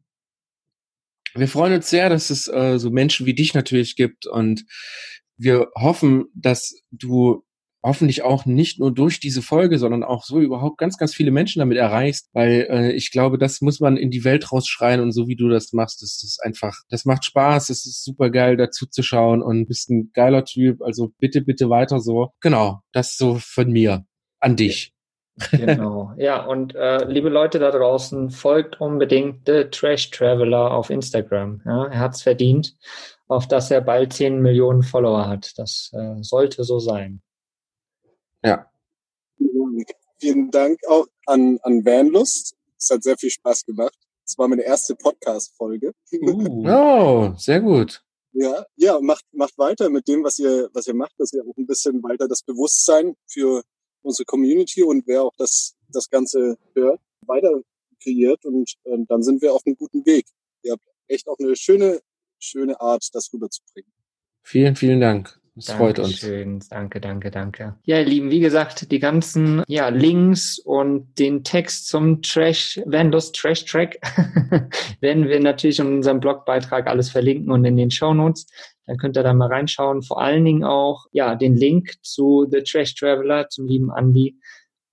[1.35, 4.65] wir freuen uns sehr, dass es äh, so Menschen wie dich natürlich gibt und
[5.37, 7.43] wir hoffen, dass du
[7.83, 11.59] hoffentlich auch nicht nur durch diese Folge, sondern auch so überhaupt ganz, ganz viele Menschen
[11.59, 15.27] damit erreichst, weil äh, ich glaube, das muss man in die Welt rausschreien und so
[15.27, 18.85] wie du das machst, das ist einfach, das macht Spaß, es ist super geil dazu
[18.85, 22.31] zu schauen und bist ein geiler Typ, also bitte, bitte weiter so.
[22.39, 24.05] Genau, das so von mir
[24.39, 24.93] an dich.
[25.51, 26.11] Genau.
[26.17, 31.61] Ja, und äh, liebe Leute da draußen, folgt unbedingt The Trash Traveler auf Instagram.
[31.65, 32.75] Ja, er hat's verdient,
[33.27, 35.53] auf dass er bald 10 Millionen Follower hat.
[35.57, 37.21] Das äh, sollte so sein.
[38.43, 38.69] Ja.
[40.19, 42.55] Vielen Dank auch an, an Vanlust.
[42.77, 43.97] Es hat sehr viel Spaß gemacht.
[44.25, 45.93] Es war meine erste Podcast-Folge.
[46.13, 46.67] Uh.
[46.67, 48.03] Oh, sehr gut.
[48.31, 51.55] Ja, ja, macht, macht weiter mit dem, was ihr, was ihr macht, dass ihr auch
[51.57, 53.63] ein bisschen weiter das Bewusstsein für
[54.01, 57.61] unsere Community und wer auch das, das Ganze hört, weiter
[58.01, 60.25] kreiert und äh, dann sind wir auf einem guten Weg.
[60.63, 62.01] Ihr habt echt auch eine schöne,
[62.39, 63.91] schöne Art, das rüberzubringen.
[64.41, 65.39] Vielen, vielen Dank.
[65.55, 66.19] Es freut uns.
[66.69, 67.75] Danke, danke, danke.
[67.83, 73.35] Ja, ihr Lieben, wie gesagt, die ganzen ja, Links und den Text zum Trash, Vanlust
[73.35, 73.99] Trash Track
[74.99, 78.47] werden wir natürlich in unserem Blogbeitrag alles verlinken und in den Show Notes.
[78.87, 80.01] Dann könnt ihr da mal reinschauen.
[80.01, 84.39] Vor allen Dingen auch ja den Link zu The Trash Traveler, zum lieben Andy.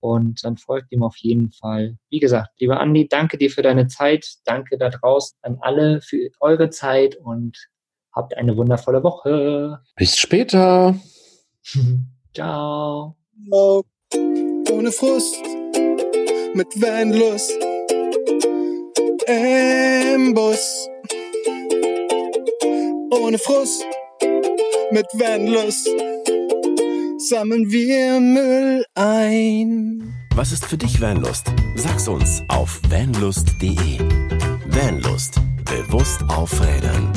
[0.00, 1.96] Und dann folgt ihm auf jeden Fall.
[2.10, 4.26] Wie gesagt, lieber Andy, danke dir für deine Zeit.
[4.44, 7.56] Danke da draußen an alle für eure Zeit und
[8.12, 9.80] habt eine wundervolle Woche.
[9.96, 10.94] Bis später.
[12.34, 13.16] Ciao.
[13.48, 13.84] Ciao.
[14.72, 15.36] Ohne Frust,
[16.54, 17.52] mit Vanlust
[19.26, 20.88] im Bus.
[23.10, 23.84] Ohne Frust,
[24.90, 25.88] mit Vanlust
[27.18, 30.14] sammeln wir Müll ein.
[30.34, 31.52] Was ist für dich Vanlust?
[31.76, 33.98] Sag's uns auf vanlust.de.
[34.66, 35.40] Vanlust.
[35.64, 37.12] Bewusst aufrädern.